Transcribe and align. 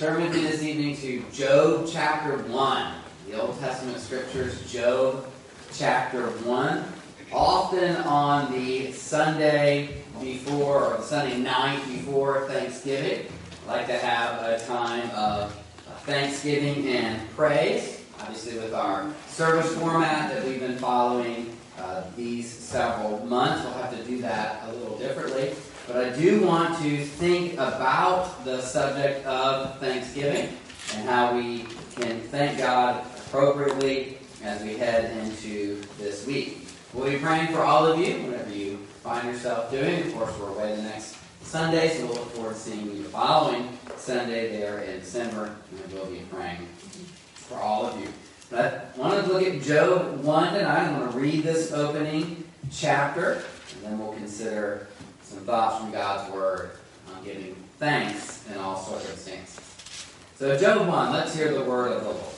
Me 0.00 0.26
this 0.26 0.60
evening 0.64 0.96
to 0.96 1.22
Job 1.32 1.86
chapter 1.88 2.36
1. 2.36 2.94
The 3.28 3.40
Old 3.40 3.58
Testament 3.60 4.00
scriptures, 4.00 4.70
Job 4.70 5.30
chapter 5.72 6.26
1. 6.26 6.84
Often 7.32 7.96
on 7.98 8.50
the 8.52 8.90
Sunday 8.90 10.02
before, 10.20 10.84
or 10.84 10.96
the 10.96 11.02
Sunday 11.02 11.38
night 11.38 11.80
before 11.86 12.48
Thanksgiving, 12.48 13.26
I 13.68 13.70
like 13.70 13.86
to 13.86 13.96
have 13.96 14.42
a 14.42 14.66
time 14.66 15.08
of 15.10 15.54
thanksgiving 16.00 16.88
and 16.88 17.30
praise. 17.30 18.04
Obviously, 18.20 18.58
with 18.58 18.74
our 18.74 19.08
service 19.28 19.72
format 19.76 20.34
that 20.34 20.44
we've 20.44 20.60
been 20.60 20.76
following 20.76 21.56
uh, 21.78 22.02
these 22.16 22.50
several 22.50 23.24
months, 23.26 23.64
we'll 23.64 23.74
have 23.74 23.96
to 23.96 24.04
do 24.04 24.20
that 24.22 24.64
a 24.68 24.72
little 24.72 24.98
differently. 24.98 25.54
But 25.86 25.96
I 25.96 26.16
do 26.16 26.46
want 26.46 26.78
to 26.82 27.04
think 27.04 27.54
about 27.54 28.42
the 28.44 28.62
subject 28.62 29.26
of 29.26 29.78
Thanksgiving 29.80 30.56
and 30.94 31.08
how 31.08 31.36
we 31.36 31.66
can 31.94 32.20
thank 32.20 32.58
God 32.58 33.04
appropriately 33.26 34.16
as 34.42 34.62
we 34.62 34.78
head 34.78 35.14
into 35.18 35.82
this 35.98 36.26
week. 36.26 36.68
We'll 36.94 37.10
be 37.10 37.18
praying 37.18 37.48
for 37.48 37.60
all 37.60 37.86
of 37.86 37.98
you, 37.98 38.14
whatever 38.22 38.50
you 38.50 38.78
find 39.02 39.28
yourself 39.28 39.70
doing. 39.70 40.06
Of 40.06 40.14
course, 40.14 40.38
we're 40.38 40.48
away 40.48 40.74
the 40.74 40.82
next 40.82 41.16
Sunday, 41.42 41.90
so 41.90 42.06
we'll 42.06 42.14
look 42.14 42.30
forward 42.30 42.54
to 42.54 42.60
seeing 42.60 42.86
you 42.86 43.02
the 43.02 43.08
following 43.10 43.76
Sunday 43.98 44.56
there 44.56 44.78
in 44.78 45.00
December, 45.00 45.54
and 45.70 45.92
we'll 45.92 46.06
be 46.06 46.22
praying 46.30 46.66
for 47.34 47.58
all 47.58 47.84
of 47.84 48.00
you. 48.00 48.08
But 48.48 48.92
I 48.96 48.98
want 48.98 49.26
to 49.26 49.32
look 49.32 49.42
at 49.42 49.60
Job 49.60 50.24
1 50.24 50.54
tonight. 50.54 50.88
I'm 50.88 50.98
going 50.98 51.12
to 51.12 51.18
read 51.18 51.42
this 51.42 51.72
opening 51.72 52.44
chapter, 52.72 53.42
and 53.74 53.84
then 53.84 53.98
we'll 53.98 54.14
consider 54.14 54.86
some 55.24 55.40
thoughts 55.40 55.80
from 55.80 55.90
God's 55.90 56.32
Word 56.32 56.70
on 57.12 57.24
giving 57.24 57.56
thanks 57.78 58.46
in 58.50 58.58
all 58.58 58.76
circumstances. 58.76 59.60
So, 60.36 60.56
Job 60.58 60.86
1, 60.86 61.12
let's 61.12 61.34
hear 61.34 61.52
the 61.52 61.64
word 61.64 61.92
of 61.92 62.04
the 62.04 62.10
Lord. 62.10 62.34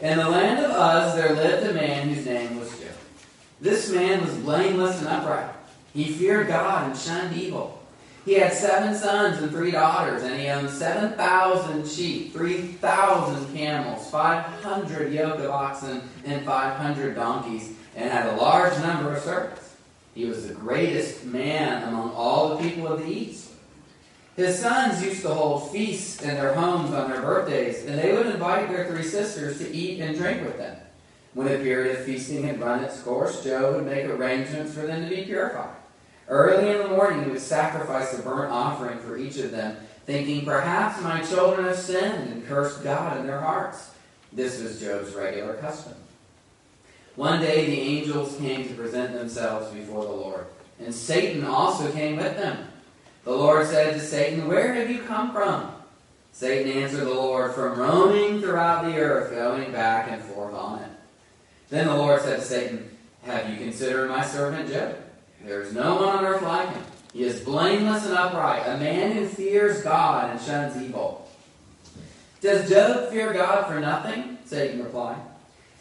In 0.00 0.18
the 0.18 0.28
land 0.28 0.64
of 0.64 0.70
Uz 0.70 1.14
there 1.14 1.34
lived 1.34 1.66
a 1.68 1.74
man 1.74 2.08
whose 2.08 2.24
name 2.26 2.58
was 2.58 2.70
Job. 2.78 2.90
This 3.60 3.90
man 3.90 4.20
was 4.20 4.34
blameless 4.36 4.98
and 5.00 5.08
upright. 5.08 5.50
He 5.92 6.04
feared 6.12 6.48
God 6.48 6.90
and 6.90 6.98
shunned 6.98 7.36
evil. 7.36 7.80
He 8.24 8.34
had 8.34 8.52
seven 8.52 8.94
sons 8.94 9.42
and 9.42 9.50
three 9.50 9.70
daughters, 9.70 10.22
and 10.22 10.40
he 10.40 10.48
owned 10.48 10.70
7,000 10.70 11.86
sheep, 11.86 12.32
3,000 12.32 13.54
camels, 13.54 14.10
500 14.10 15.12
yoke 15.12 15.40
of 15.40 15.50
oxen, 15.50 16.02
and 16.24 16.44
500 16.44 17.14
donkeys, 17.14 17.72
and 17.94 18.10
had 18.10 18.26
a 18.26 18.36
large 18.36 18.78
number 18.80 19.14
of 19.14 19.22
servants. 19.22 19.63
He 20.14 20.26
was 20.26 20.46
the 20.46 20.54
greatest 20.54 21.24
man 21.24 21.88
among 21.88 22.12
all 22.12 22.50
the 22.50 22.62
people 22.62 22.86
of 22.86 23.00
the 23.00 23.12
East. 23.12 23.50
His 24.36 24.58
sons 24.58 25.02
used 25.02 25.22
to 25.22 25.34
hold 25.34 25.70
feasts 25.70 26.22
in 26.22 26.34
their 26.34 26.54
homes 26.54 26.92
on 26.92 27.10
their 27.10 27.20
birthdays, 27.20 27.84
and 27.84 27.98
they 27.98 28.12
would 28.12 28.26
invite 28.26 28.68
their 28.68 28.86
three 28.86 29.04
sisters 29.04 29.58
to 29.58 29.72
eat 29.72 30.00
and 30.00 30.16
drink 30.16 30.42
with 30.42 30.56
them. 30.56 30.76
When 31.34 31.48
a 31.48 31.58
period 31.58 31.96
of 31.96 32.04
feasting 32.04 32.44
had 32.44 32.60
run 32.60 32.84
its 32.84 33.00
course, 33.02 33.42
Job 33.42 33.74
would 33.74 33.86
make 33.86 34.06
arrangements 34.06 34.72
for 34.72 34.82
them 34.82 35.02
to 35.02 35.14
be 35.14 35.22
purified. 35.22 35.76
Early 36.28 36.70
in 36.70 36.78
the 36.78 36.88
morning, 36.88 37.24
he 37.24 37.30
would 37.30 37.40
sacrifice 37.40 38.18
a 38.18 38.22
burnt 38.22 38.52
offering 38.52 38.98
for 38.98 39.16
each 39.16 39.36
of 39.38 39.50
them, 39.50 39.76
thinking, 40.06 40.44
Perhaps 40.44 41.02
my 41.02 41.22
children 41.22 41.66
have 41.66 41.76
sinned 41.76 42.32
and 42.32 42.46
cursed 42.46 42.82
God 42.82 43.18
in 43.18 43.26
their 43.26 43.40
hearts. 43.40 43.90
This 44.32 44.60
was 44.62 44.80
Job's 44.80 45.12
regular 45.14 45.54
custom. 45.54 45.94
One 47.16 47.40
day 47.40 47.66
the 47.66 47.80
angels 47.80 48.36
came 48.36 48.66
to 48.66 48.74
present 48.74 49.12
themselves 49.12 49.72
before 49.72 50.04
the 50.04 50.10
Lord, 50.10 50.46
and 50.80 50.92
Satan 50.92 51.44
also 51.44 51.90
came 51.92 52.16
with 52.16 52.36
them. 52.36 52.66
The 53.24 53.32
Lord 53.32 53.66
said 53.66 53.94
to 53.94 54.00
Satan, 54.00 54.48
Where 54.48 54.74
have 54.74 54.90
you 54.90 55.02
come 55.02 55.32
from? 55.32 55.70
Satan 56.32 56.72
answered 56.72 57.04
the 57.04 57.14
Lord, 57.14 57.54
From 57.54 57.78
roaming 57.78 58.40
throughout 58.40 58.84
the 58.84 58.98
earth, 58.98 59.32
going 59.32 59.70
back 59.70 60.10
and 60.10 60.20
forth 60.22 60.54
on 60.54 60.80
it. 60.80 60.90
Then 61.70 61.86
the 61.86 61.96
Lord 61.96 62.20
said 62.20 62.40
to 62.40 62.44
Satan, 62.44 62.90
Have 63.22 63.48
you 63.48 63.56
considered 63.56 64.10
my 64.10 64.24
servant 64.24 64.68
Job? 64.68 64.96
There 65.44 65.62
is 65.62 65.72
no 65.72 65.96
one 65.96 66.08
on 66.08 66.24
earth 66.24 66.42
like 66.42 66.72
him. 66.72 66.82
He 67.12 67.22
is 67.22 67.40
blameless 67.40 68.06
and 68.06 68.14
upright, 68.14 68.66
a 68.66 68.76
man 68.78 69.12
who 69.12 69.28
fears 69.28 69.82
God 69.82 70.30
and 70.30 70.40
shuns 70.40 70.82
evil. 70.82 71.28
Does 72.40 72.68
Job 72.68 73.10
fear 73.10 73.32
God 73.32 73.68
for 73.68 73.78
nothing? 73.78 74.38
Satan 74.44 74.82
replied. 74.82 75.20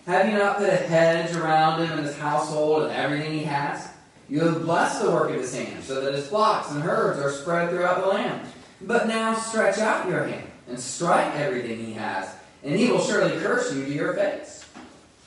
Have 0.06 0.28
you 0.30 0.38
not 0.38 0.58
put 0.58 0.70
a 0.70 0.76
hedge 0.76 1.34
around 1.34 1.82
him 1.82 1.98
and 1.98 2.06
his 2.06 2.18
household 2.18 2.84
and 2.84 2.92
everything 2.92 3.32
he 3.32 3.46
has? 3.46 3.90
You 4.28 4.42
have 4.42 4.64
blessed 4.64 5.02
the 5.02 5.12
work 5.12 5.30
of 5.30 5.38
his 5.38 5.56
hands, 5.56 5.86
so 5.86 6.02
that 6.02 6.14
his 6.14 6.28
flocks 6.28 6.72
and 6.72 6.84
herds 6.84 7.20
are 7.20 7.32
spread 7.32 7.70
throughout 7.70 8.02
the 8.02 8.08
land. 8.08 8.48
But 8.82 9.08
now 9.08 9.34
stretch 9.34 9.78
out 9.78 10.10
your 10.10 10.26
hand 10.26 10.48
and 10.68 10.78
strike 10.78 11.34
everything 11.36 11.86
he 11.86 11.94
has, 11.94 12.30
and 12.64 12.76
he 12.76 12.92
will 12.92 13.02
surely 13.02 13.40
curse 13.40 13.74
you 13.74 13.86
to 13.86 13.94
your 13.94 14.14
face. 14.14 14.66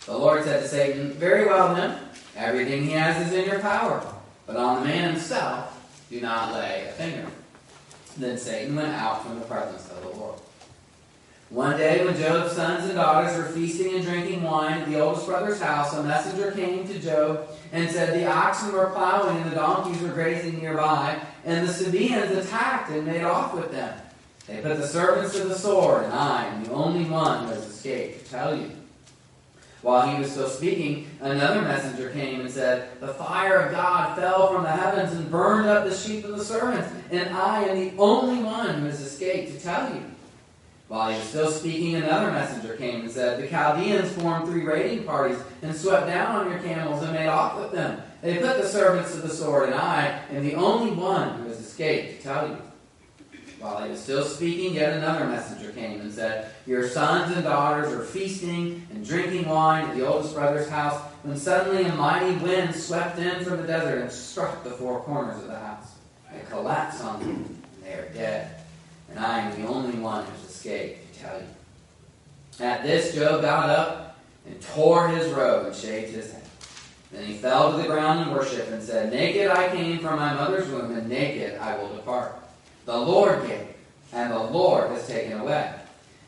The 0.04 0.16
Lord 0.16 0.44
said 0.44 0.62
to 0.62 0.68
Satan, 0.68 1.12
Very 1.12 1.46
well 1.46 1.74
then, 1.74 1.98
everything 2.36 2.84
he 2.84 2.90
has 2.92 3.26
is 3.26 3.32
in 3.32 3.46
your 3.46 3.60
power, 3.60 4.06
but 4.46 4.56
on 4.56 4.80
the 4.80 4.88
man 4.88 5.10
himself 5.10 5.72
do 6.10 6.20
not 6.20 6.52
lay 6.52 6.86
a 6.88 6.92
finger. 6.92 7.26
Then 8.18 8.36
Satan 8.38 8.76
went 8.76 8.88
out 8.88 9.24
from 9.24 9.38
the 9.38 9.44
presence 9.46 9.90
of 9.90 10.02
the 10.02 10.18
Lord. 10.18 10.38
One 11.50 11.76
day, 11.76 12.04
when 12.04 12.16
Job's 12.16 12.52
sons 12.52 12.86
and 12.86 12.94
daughters 12.94 13.36
were 13.36 13.44
feasting 13.44 13.94
and 13.94 14.04
drinking 14.04 14.42
wine 14.42 14.78
at 14.78 14.88
the 14.88 15.00
oldest 15.00 15.26
brother's 15.26 15.60
house, 15.60 15.94
a 15.94 16.02
messenger 16.02 16.50
came 16.50 16.88
to 16.88 16.98
Job 16.98 17.48
and 17.70 17.88
said, 17.88 18.14
The 18.14 18.26
oxen 18.26 18.72
were 18.72 18.90
plowing 18.90 19.36
and 19.36 19.52
the 19.52 19.54
donkeys 19.54 20.02
were 20.02 20.08
grazing 20.08 20.58
nearby, 20.58 21.20
and 21.44 21.66
the 21.66 21.72
Sabaeans 21.72 22.36
attacked 22.36 22.90
and 22.90 23.06
made 23.06 23.22
off 23.22 23.54
with 23.54 23.70
them. 23.70 23.96
They 24.48 24.60
put 24.60 24.76
the 24.76 24.88
servants 24.88 25.36
to 25.36 25.44
the 25.44 25.54
sword, 25.54 26.04
and 26.04 26.12
I 26.12 26.46
am 26.46 26.64
the 26.64 26.72
only 26.72 27.04
one 27.04 27.44
who 27.44 27.54
has 27.54 27.64
escaped 27.64 28.24
to 28.24 28.30
tell 28.30 28.56
you. 28.56 28.72
While 29.82 30.08
he 30.08 30.18
was 30.18 30.32
still 30.32 30.48
speaking, 30.48 31.08
another 31.20 31.62
messenger 31.62 32.10
came 32.10 32.40
and 32.40 32.50
said, 32.50 33.00
The 33.00 33.14
fire 33.14 33.60
of 33.60 33.70
God 33.70 34.16
fell 34.16 34.52
from 34.52 34.64
the 34.64 34.70
heavens 34.70 35.12
and 35.12 35.30
burned 35.30 35.68
up 35.68 35.84
the 35.84 35.94
sheep 35.94 36.24
of 36.24 36.36
the 36.36 36.44
servants, 36.44 36.92
and 37.12 37.30
I 37.30 37.62
am 37.64 37.78
the 37.78 38.02
only 38.02 38.42
one 38.42 38.80
who 38.80 38.86
has 38.86 39.00
escaped 39.00 39.52
to 39.52 39.62
tell 39.62 39.94
you. 39.94 40.02
While 40.88 41.10
he 41.10 41.18
was 41.18 41.28
still 41.28 41.50
speaking, 41.50 41.96
another 41.96 42.30
messenger 42.30 42.76
came 42.76 43.00
and 43.00 43.10
said, 43.10 43.42
The 43.42 43.48
Chaldeans 43.48 44.12
formed 44.12 44.46
three 44.46 44.62
raiding 44.62 45.04
parties 45.04 45.38
and 45.62 45.74
swept 45.74 46.06
down 46.06 46.36
on 46.36 46.50
your 46.50 46.60
camels 46.60 47.02
and 47.02 47.12
made 47.12 47.26
off 47.26 47.58
with 47.58 47.72
them. 47.72 48.00
They 48.22 48.38
put 48.38 48.62
the 48.62 48.68
servants 48.68 49.12
to 49.12 49.20
the 49.20 49.28
sword, 49.28 49.70
and 49.70 49.74
I 49.74 50.20
am 50.30 50.44
the 50.44 50.54
only 50.54 50.92
one 50.92 51.40
who 51.40 51.48
has 51.48 51.58
escaped 51.58 52.18
to 52.18 52.22
tell 52.22 52.48
you. 52.48 52.56
While 53.58 53.82
he 53.82 53.90
was 53.90 54.00
still 54.00 54.24
speaking, 54.24 54.74
yet 54.74 54.92
another 54.92 55.24
messenger 55.24 55.72
came 55.72 56.00
and 56.00 56.12
said, 56.12 56.52
Your 56.66 56.88
sons 56.88 57.34
and 57.34 57.42
daughters 57.42 57.92
are 57.92 58.04
feasting 58.04 58.86
and 58.92 59.04
drinking 59.04 59.48
wine 59.48 59.86
at 59.86 59.96
the 59.96 60.06
oldest 60.06 60.34
brother's 60.34 60.68
house, 60.68 61.00
when 61.24 61.36
suddenly 61.36 61.84
a 61.84 61.94
mighty 61.94 62.36
wind 62.36 62.74
swept 62.76 63.18
in 63.18 63.44
from 63.44 63.56
the 63.56 63.66
desert 63.66 64.02
and 64.02 64.12
struck 64.12 64.62
the 64.62 64.70
four 64.70 65.00
corners 65.00 65.42
of 65.42 65.48
the 65.48 65.58
house. 65.58 65.94
They 66.32 66.40
collapsed 66.48 67.02
on 67.02 67.20
them, 67.20 67.30
and 67.30 67.62
they 67.82 67.94
are 67.94 68.08
dead. 68.10 68.65
And 69.10 69.18
I 69.18 69.40
am 69.40 69.60
the 69.60 69.68
only 69.68 69.98
one 69.98 70.24
who's 70.24 70.50
escape 70.50 71.12
to 71.12 71.18
tell 71.20 71.38
you. 71.38 72.64
At 72.64 72.82
this, 72.82 73.14
Job 73.14 73.42
got 73.42 73.68
up 73.68 74.18
and 74.46 74.60
tore 74.60 75.08
his 75.08 75.32
robe 75.32 75.66
and 75.66 75.74
shaved 75.74 76.14
his 76.14 76.32
head. 76.32 76.42
Then 77.12 77.24
he 77.24 77.34
fell 77.34 77.72
to 77.72 77.78
the 77.78 77.88
ground 77.88 78.28
in 78.28 78.34
worship 78.34 78.68
and 78.70 78.82
said, 78.82 79.12
Naked 79.12 79.50
I 79.50 79.68
came 79.68 79.98
from 79.98 80.16
my 80.16 80.34
mother's 80.34 80.68
womb, 80.68 80.96
and 80.96 81.08
naked 81.08 81.58
I 81.58 81.76
will 81.78 81.94
depart. 81.94 82.36
The 82.84 82.96
Lord 82.96 83.46
gave, 83.46 83.68
and 84.12 84.32
the 84.32 84.38
Lord 84.38 84.90
has 84.90 85.06
taken 85.06 85.40
away. 85.40 85.72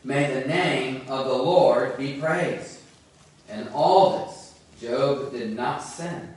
May 0.03 0.33
the 0.33 0.47
name 0.47 1.01
of 1.09 1.25
the 1.25 1.33
Lord 1.33 1.97
be 1.97 2.13
praised. 2.13 2.79
In 3.49 3.67
all 3.69 4.25
this, 4.25 4.59
Job 4.79 5.31
did 5.31 5.55
not 5.55 5.79
sin 5.79 6.29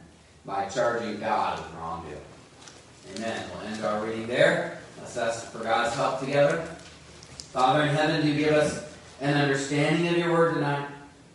by 0.44 0.66
charging 0.66 1.20
God 1.20 1.58
with 1.58 1.74
wrongdoing. 1.74 2.18
Amen. 3.16 3.42
We'll 3.52 3.68
end 3.68 3.84
our 3.84 4.04
reading 4.04 4.26
there. 4.26 4.81
Ask 5.16 5.50
for 5.50 5.62
God's 5.62 5.94
help 5.94 6.20
together. 6.20 6.62
Father 7.52 7.82
in 7.82 7.94
heaven, 7.94 8.24
do 8.24 8.34
give 8.34 8.54
us 8.54 8.82
an 9.20 9.34
understanding 9.34 10.08
of 10.08 10.16
your 10.16 10.32
word 10.32 10.54
tonight 10.54 10.88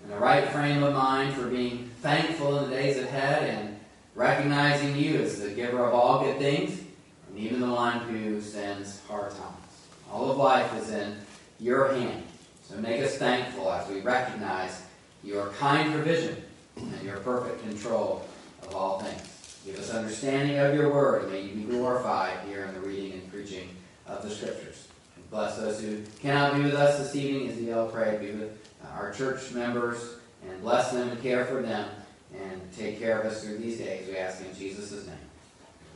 and 0.04 0.14
a 0.14 0.18
right 0.18 0.50
frame 0.50 0.82
of 0.82 0.94
mind 0.94 1.36
for 1.36 1.48
being 1.48 1.90
thankful 2.02 2.58
in 2.58 2.72
the 2.72 2.76
days 2.76 2.98
ahead 2.98 3.44
and 3.44 3.80
recognizing 4.16 4.96
you 4.96 5.22
as 5.22 5.40
the 5.40 5.52
giver 5.52 5.86
of 5.86 5.94
all 5.94 6.24
good 6.24 6.40
things 6.40 6.82
and 7.30 7.38
even 7.38 7.62
the 7.62 7.68
one 7.68 8.00
who 8.00 8.42
sends 8.42 9.02
hard 9.08 9.30
times. 9.30 9.88
All 10.12 10.32
of 10.32 10.38
life 10.38 10.74
is 10.82 10.90
in 10.90 11.16
your 11.60 11.94
hand. 11.94 12.24
So 12.64 12.78
make 12.78 13.04
us 13.04 13.18
thankful 13.18 13.72
as 13.72 13.88
we 13.90 14.02
recognize 14.02 14.82
your 15.24 15.50
kind 15.50 15.94
provision 15.94 16.42
and 16.78 17.04
your 17.04 17.18
perfect 17.18 17.62
control 17.62 18.28
of 18.64 18.74
all 18.74 19.02
things. 19.02 19.37
Give 19.68 19.80
us 19.80 19.90
understanding 19.94 20.60
of 20.60 20.74
your 20.74 20.94
word, 20.94 21.30
may 21.30 21.42
you 21.42 21.54
be 21.54 21.64
glorified 21.64 22.40
here 22.48 22.64
in 22.64 22.74
the 22.74 22.80
reading 22.80 23.12
and 23.12 23.30
preaching 23.30 23.68
of 24.08 24.22
the 24.22 24.30
scriptures. 24.30 24.88
And 25.18 25.30
Bless 25.30 25.58
those 25.58 25.82
who 25.82 26.04
cannot 26.22 26.56
be 26.56 26.62
with 26.62 26.74
us 26.74 27.00
this 27.00 27.14
evening 27.18 27.50
as 27.50 27.58
Neil 27.58 27.90
prayed. 27.90 28.22
Be 28.22 28.32
with 28.32 28.66
our 28.94 29.12
church 29.12 29.52
members 29.52 30.16
and 30.48 30.62
bless 30.62 30.94
them 30.94 31.10
and 31.10 31.22
care 31.22 31.44
for 31.44 31.62
them 31.62 31.90
and 32.34 32.62
take 32.78 32.98
care 32.98 33.20
of 33.20 33.30
us 33.30 33.44
through 33.44 33.58
these 33.58 33.78
days. 33.80 34.08
We 34.08 34.16
ask 34.16 34.42
in 34.42 34.56
Jesus' 34.56 35.06
name. 35.06 35.18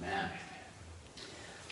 Amen. 0.03 0.29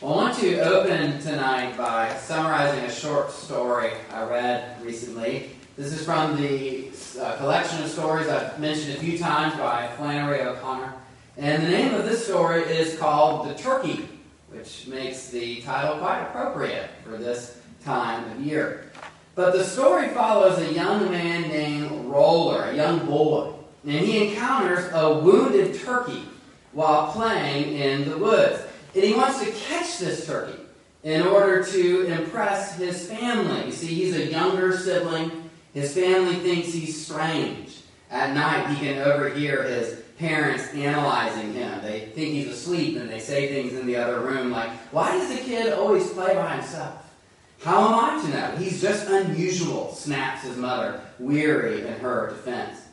I 0.02 0.06
want 0.06 0.38
to 0.38 0.60
open 0.62 1.20
tonight 1.20 1.78
by 1.78 2.16
summarizing 2.16 2.86
a 2.86 2.92
short 2.92 3.30
story 3.30 3.92
I 4.14 4.24
read 4.24 4.82
recently. 4.82 5.50
This 5.76 5.92
is 5.92 6.06
from 6.06 6.38
the 6.42 6.92
uh, 7.20 7.36
collection 7.36 7.84
of 7.84 7.90
stories 7.90 8.30
I've 8.30 8.58
mentioned 8.58 8.96
a 8.96 9.00
few 9.02 9.18
times 9.18 9.58
by 9.58 9.90
Flannery 9.98 10.40
O'Connor. 10.44 10.94
And 11.40 11.64
the 11.64 11.70
name 11.70 11.94
of 11.94 12.04
this 12.04 12.26
story 12.26 12.64
is 12.64 13.00
called 13.00 13.48
The 13.48 13.54
Turkey, 13.54 14.10
which 14.50 14.88
makes 14.88 15.30
the 15.30 15.62
title 15.62 15.98
quite 15.98 16.24
appropriate 16.24 16.90
for 17.06 17.12
this 17.12 17.62
time 17.86 18.30
of 18.30 18.42
year. 18.42 18.92
But 19.36 19.54
the 19.54 19.64
story 19.64 20.10
follows 20.10 20.60
a 20.60 20.74
young 20.74 21.10
man 21.10 21.44
named 21.44 21.92
Ruller, 22.12 22.74
a 22.74 22.76
young 22.76 23.06
boy, 23.06 23.54
and 23.86 24.06
he 24.06 24.28
encounters 24.28 24.92
a 24.94 25.18
wounded 25.18 25.80
turkey 25.80 26.26
while 26.74 27.14
playing 27.14 27.74
in 27.74 28.10
the 28.10 28.18
woods. 28.18 28.62
And 28.94 29.06
he 29.06 29.14
wants 29.14 29.40
to 29.40 29.50
catch 29.50 30.00
this 30.00 30.28
turkey 30.28 30.60
in 31.04 31.22
order 31.22 31.64
to 31.64 32.06
impress 32.08 32.76
his 32.76 33.08
family. 33.08 33.68
You 33.68 33.72
see, 33.72 33.88
he's 33.88 34.14
a 34.14 34.26
younger 34.26 34.78
sibling. 34.78 35.50
His 35.74 35.94
family 35.94 36.36
thinks 36.36 36.74
he's 36.74 37.06
strange. 37.06 37.78
At 38.12 38.34
night, 38.34 38.76
he 38.76 38.86
can 38.86 38.98
overhear 39.04 39.64
his 39.64 40.02
parents 40.20 40.72
analyzing 40.74 41.54
him. 41.54 41.82
They 41.82 42.02
think 42.14 42.34
he's 42.34 42.50
asleep 42.50 42.98
and 42.98 43.10
they 43.10 43.20
say 43.20 43.48
things 43.48 43.74
in 43.74 43.88
the 43.88 43.96
other 43.96 44.20
room 44.20 44.52
like, 44.52 44.70
Why 44.92 45.12
does 45.18 45.30
the 45.30 45.42
kid 45.44 45.74
always 45.74 46.10
play 46.12 46.36
by 46.36 46.58
himself? 46.58 47.06
How 47.62 47.88
am 47.88 47.94
I 47.96 48.22
to 48.22 48.30
know? 48.30 48.56
He's 48.58 48.82
just 48.82 49.10
unusual, 49.10 49.94
snaps 49.94 50.44
his 50.44 50.56
mother, 50.56 51.02
weary 51.18 51.82
in 51.82 51.94
her 52.00 52.30
defense. 52.30 52.86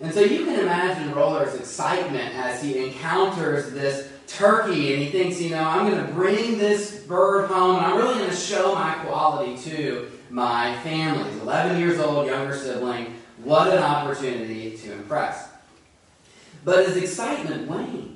And 0.00 0.14
so 0.14 0.20
you 0.20 0.44
can 0.44 0.60
imagine 0.60 1.12
Ruller's 1.12 1.54
excitement 1.54 2.34
as 2.34 2.62
he 2.62 2.86
encounters 2.86 3.72
this 3.72 4.10
turkey 4.28 4.92
and 4.92 5.02
he 5.02 5.10
thinks, 5.10 5.40
you 5.40 5.50
know, 5.50 5.62
I'm 5.62 5.90
going 5.90 6.04
to 6.04 6.12
bring 6.12 6.58
this 6.58 7.02
bird 7.04 7.48
home 7.48 7.76
and 7.76 7.86
I'm 7.86 7.96
really 7.96 8.14
going 8.14 8.30
to 8.30 8.36
show 8.36 8.74
my 8.74 8.94
quality 9.04 9.56
to 9.70 10.10
my 10.30 10.76
family. 10.82 11.30
He's 11.30 11.40
11 11.42 11.80
years 11.80 11.98
old, 11.98 12.26
younger 12.26 12.56
sibling. 12.56 13.14
What 13.42 13.68
an 13.68 13.82
opportunity 13.82 14.76
to 14.76 14.92
impress. 14.92 15.47
But 16.64 16.86
his 16.86 16.96
excitement 16.96 17.68
wanes 17.68 18.08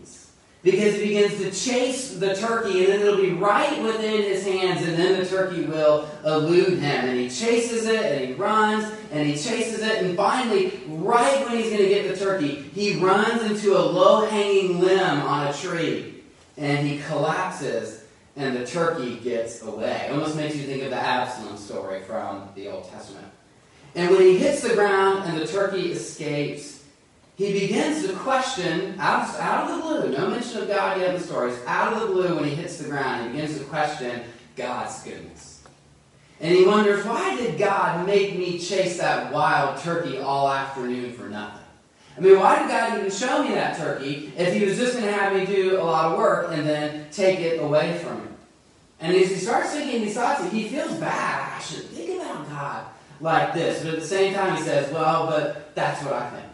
because 0.62 0.94
he 0.94 1.08
begins 1.08 1.38
to 1.38 1.50
chase 1.50 2.16
the 2.18 2.36
turkey, 2.36 2.84
and 2.84 2.92
then 2.92 3.00
it'll 3.00 3.16
be 3.16 3.32
right 3.32 3.82
within 3.82 4.22
his 4.22 4.44
hands, 4.44 4.86
and 4.86 4.96
then 4.96 5.18
the 5.18 5.26
turkey 5.26 5.64
will 5.64 6.08
elude 6.24 6.78
him. 6.78 7.04
And 7.08 7.18
he 7.18 7.28
chases 7.28 7.86
it, 7.86 8.00
and 8.00 8.28
he 8.28 8.34
runs, 8.34 8.92
and 9.10 9.28
he 9.28 9.34
chases 9.34 9.80
it, 9.80 10.04
and 10.04 10.16
finally, 10.16 10.80
right 10.86 11.44
when 11.44 11.56
he's 11.56 11.66
going 11.66 11.82
to 11.82 11.88
get 11.88 12.08
the 12.08 12.16
turkey, 12.16 12.62
he 12.74 12.96
runs 12.98 13.42
into 13.42 13.76
a 13.76 13.82
low 13.82 14.26
hanging 14.26 14.78
limb 14.78 15.22
on 15.22 15.48
a 15.48 15.52
tree, 15.52 16.22
and 16.56 16.86
he 16.86 17.00
collapses, 17.00 18.04
and 18.36 18.56
the 18.56 18.64
turkey 18.64 19.16
gets 19.16 19.62
away. 19.62 20.06
It 20.06 20.12
almost 20.12 20.36
makes 20.36 20.54
you 20.54 20.62
think 20.62 20.84
of 20.84 20.90
the 20.90 20.96
Absalom 20.96 21.56
story 21.56 22.02
from 22.02 22.48
the 22.54 22.68
Old 22.68 22.88
Testament. 22.88 23.26
And 23.96 24.10
when 24.10 24.22
he 24.22 24.38
hits 24.38 24.62
the 24.62 24.74
ground 24.74 25.24
and 25.28 25.38
the 25.38 25.46
turkey 25.46 25.92
escapes, 25.92 26.81
he 27.36 27.52
begins 27.52 28.06
to 28.06 28.12
question, 28.14 28.94
out 28.98 29.28
of, 29.28 29.40
out 29.40 29.70
of 29.70 29.76
the 29.76 29.82
blue, 29.82 30.16
no 30.16 30.28
mention 30.28 30.62
of 30.62 30.68
God 30.68 31.00
yet 31.00 31.14
in 31.14 31.20
the 31.20 31.26
stories, 31.26 31.58
out 31.66 31.92
of 31.94 32.00
the 32.00 32.06
blue 32.06 32.36
when 32.36 32.44
he 32.44 32.54
hits 32.54 32.78
the 32.78 32.88
ground, 32.88 33.26
he 33.26 33.32
begins 33.32 33.58
to 33.58 33.64
question 33.64 34.22
God's 34.56 35.02
goodness. 35.02 35.64
And 36.40 36.54
he 36.54 36.66
wonders, 36.66 37.04
why 37.04 37.36
did 37.36 37.58
God 37.58 38.06
make 38.06 38.36
me 38.36 38.58
chase 38.58 38.98
that 38.98 39.32
wild 39.32 39.80
turkey 39.80 40.18
all 40.18 40.50
afternoon 40.50 41.12
for 41.12 41.28
nothing? 41.28 41.60
I 42.16 42.20
mean, 42.20 42.38
why 42.38 42.58
did 42.58 42.68
God 42.68 42.98
even 42.98 43.10
show 43.10 43.42
me 43.42 43.54
that 43.54 43.78
turkey 43.78 44.32
if 44.36 44.52
he 44.52 44.64
was 44.64 44.76
just 44.76 44.94
going 44.94 45.06
to 45.06 45.12
have 45.12 45.34
me 45.34 45.46
do 45.46 45.80
a 45.80 45.84
lot 45.84 46.12
of 46.12 46.18
work 46.18 46.50
and 46.52 46.66
then 46.66 47.06
take 47.10 47.38
it 47.40 47.62
away 47.62 47.98
from 47.98 48.22
me? 48.22 48.28
And 49.00 49.16
as 49.16 49.30
he 49.30 49.36
starts 49.36 49.72
thinking 49.72 50.02
these 50.02 50.14
thoughts, 50.14 50.48
he 50.50 50.68
feels 50.68 50.92
bad. 50.94 51.58
I 51.58 51.62
should 51.62 51.84
think 51.86 52.20
about 52.20 52.48
God 52.48 52.86
like 53.20 53.54
this. 53.54 53.82
But 53.82 53.94
at 53.94 54.00
the 54.00 54.06
same 54.06 54.34
time, 54.34 54.56
he 54.56 54.62
says, 54.62 54.92
well, 54.92 55.26
but 55.26 55.74
that's 55.74 56.04
what 56.04 56.12
I 56.12 56.30
think. 56.30 56.51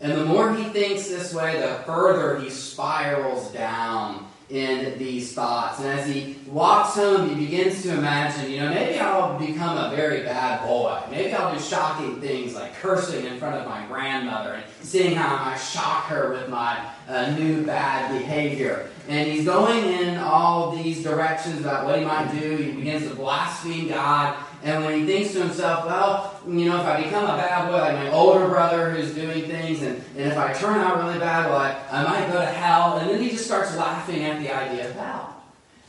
And 0.00 0.12
the 0.12 0.24
more 0.24 0.54
he 0.54 0.64
thinks 0.64 1.08
this 1.08 1.32
way, 1.32 1.60
the 1.60 1.82
further 1.84 2.38
he 2.38 2.50
spirals 2.50 3.50
down 3.52 4.26
in 4.48 4.96
these 4.98 5.32
thoughts. 5.32 5.80
And 5.80 5.88
as 5.88 6.06
he 6.06 6.36
walks 6.46 6.94
home, 6.94 7.28
he 7.28 7.46
begins 7.46 7.82
to 7.82 7.94
imagine, 7.94 8.50
you 8.50 8.60
know, 8.60 8.70
maybe 8.70 8.98
I'll 8.98 9.38
become 9.38 9.76
a 9.76 9.94
very 9.96 10.22
bad 10.22 10.64
boy. 10.64 11.00
Maybe 11.10 11.32
I'll 11.32 11.52
do 11.52 11.60
shocking 11.60 12.20
things 12.20 12.54
like 12.54 12.74
cursing 12.76 13.24
in 13.26 13.38
front 13.38 13.56
of 13.56 13.66
my 13.66 13.84
grandmother 13.86 14.54
and 14.54 14.64
seeing 14.82 15.16
how 15.16 15.50
I 15.50 15.56
shock 15.56 16.04
her 16.04 16.32
with 16.32 16.48
my 16.48 16.78
uh, 17.08 17.30
new 17.30 17.66
bad 17.66 18.12
behavior. 18.16 18.88
And 19.08 19.28
he's 19.28 19.44
going 19.44 19.84
in 19.84 20.18
all 20.18 20.76
these 20.76 21.02
directions 21.02 21.60
about 21.60 21.84
what 21.84 21.98
he 21.98 22.04
might 22.04 22.30
do. 22.32 22.56
He 22.56 22.72
begins 22.72 23.08
to 23.08 23.14
blaspheme 23.14 23.88
God. 23.88 24.36
And 24.66 24.84
when 24.84 24.98
he 24.98 25.06
thinks 25.06 25.32
to 25.34 25.42
himself, 25.42 25.86
well, 25.86 26.40
you 26.44 26.64
know, 26.64 26.80
if 26.80 26.86
I 26.86 27.00
become 27.00 27.22
a 27.22 27.36
bad 27.36 27.70
boy 27.70 27.78
like 27.78 27.94
my 27.94 28.10
older 28.10 28.48
brother 28.48 28.90
who's 28.90 29.14
doing 29.14 29.44
things, 29.44 29.80
and, 29.80 30.02
and 30.16 30.32
if 30.32 30.36
I 30.36 30.52
turn 30.54 30.80
out 30.80 31.04
really 31.04 31.20
bad, 31.20 31.48
well, 31.48 31.58
I, 31.58 31.76
I 31.92 32.02
might 32.02 32.26
go 32.32 32.40
to 32.40 32.46
hell. 32.46 32.98
And 32.98 33.08
then 33.08 33.22
he 33.22 33.30
just 33.30 33.46
starts 33.46 33.76
laughing 33.76 34.24
at 34.24 34.40
the 34.40 34.52
idea 34.52 34.90
of 34.90 34.96
hell. 34.96 35.36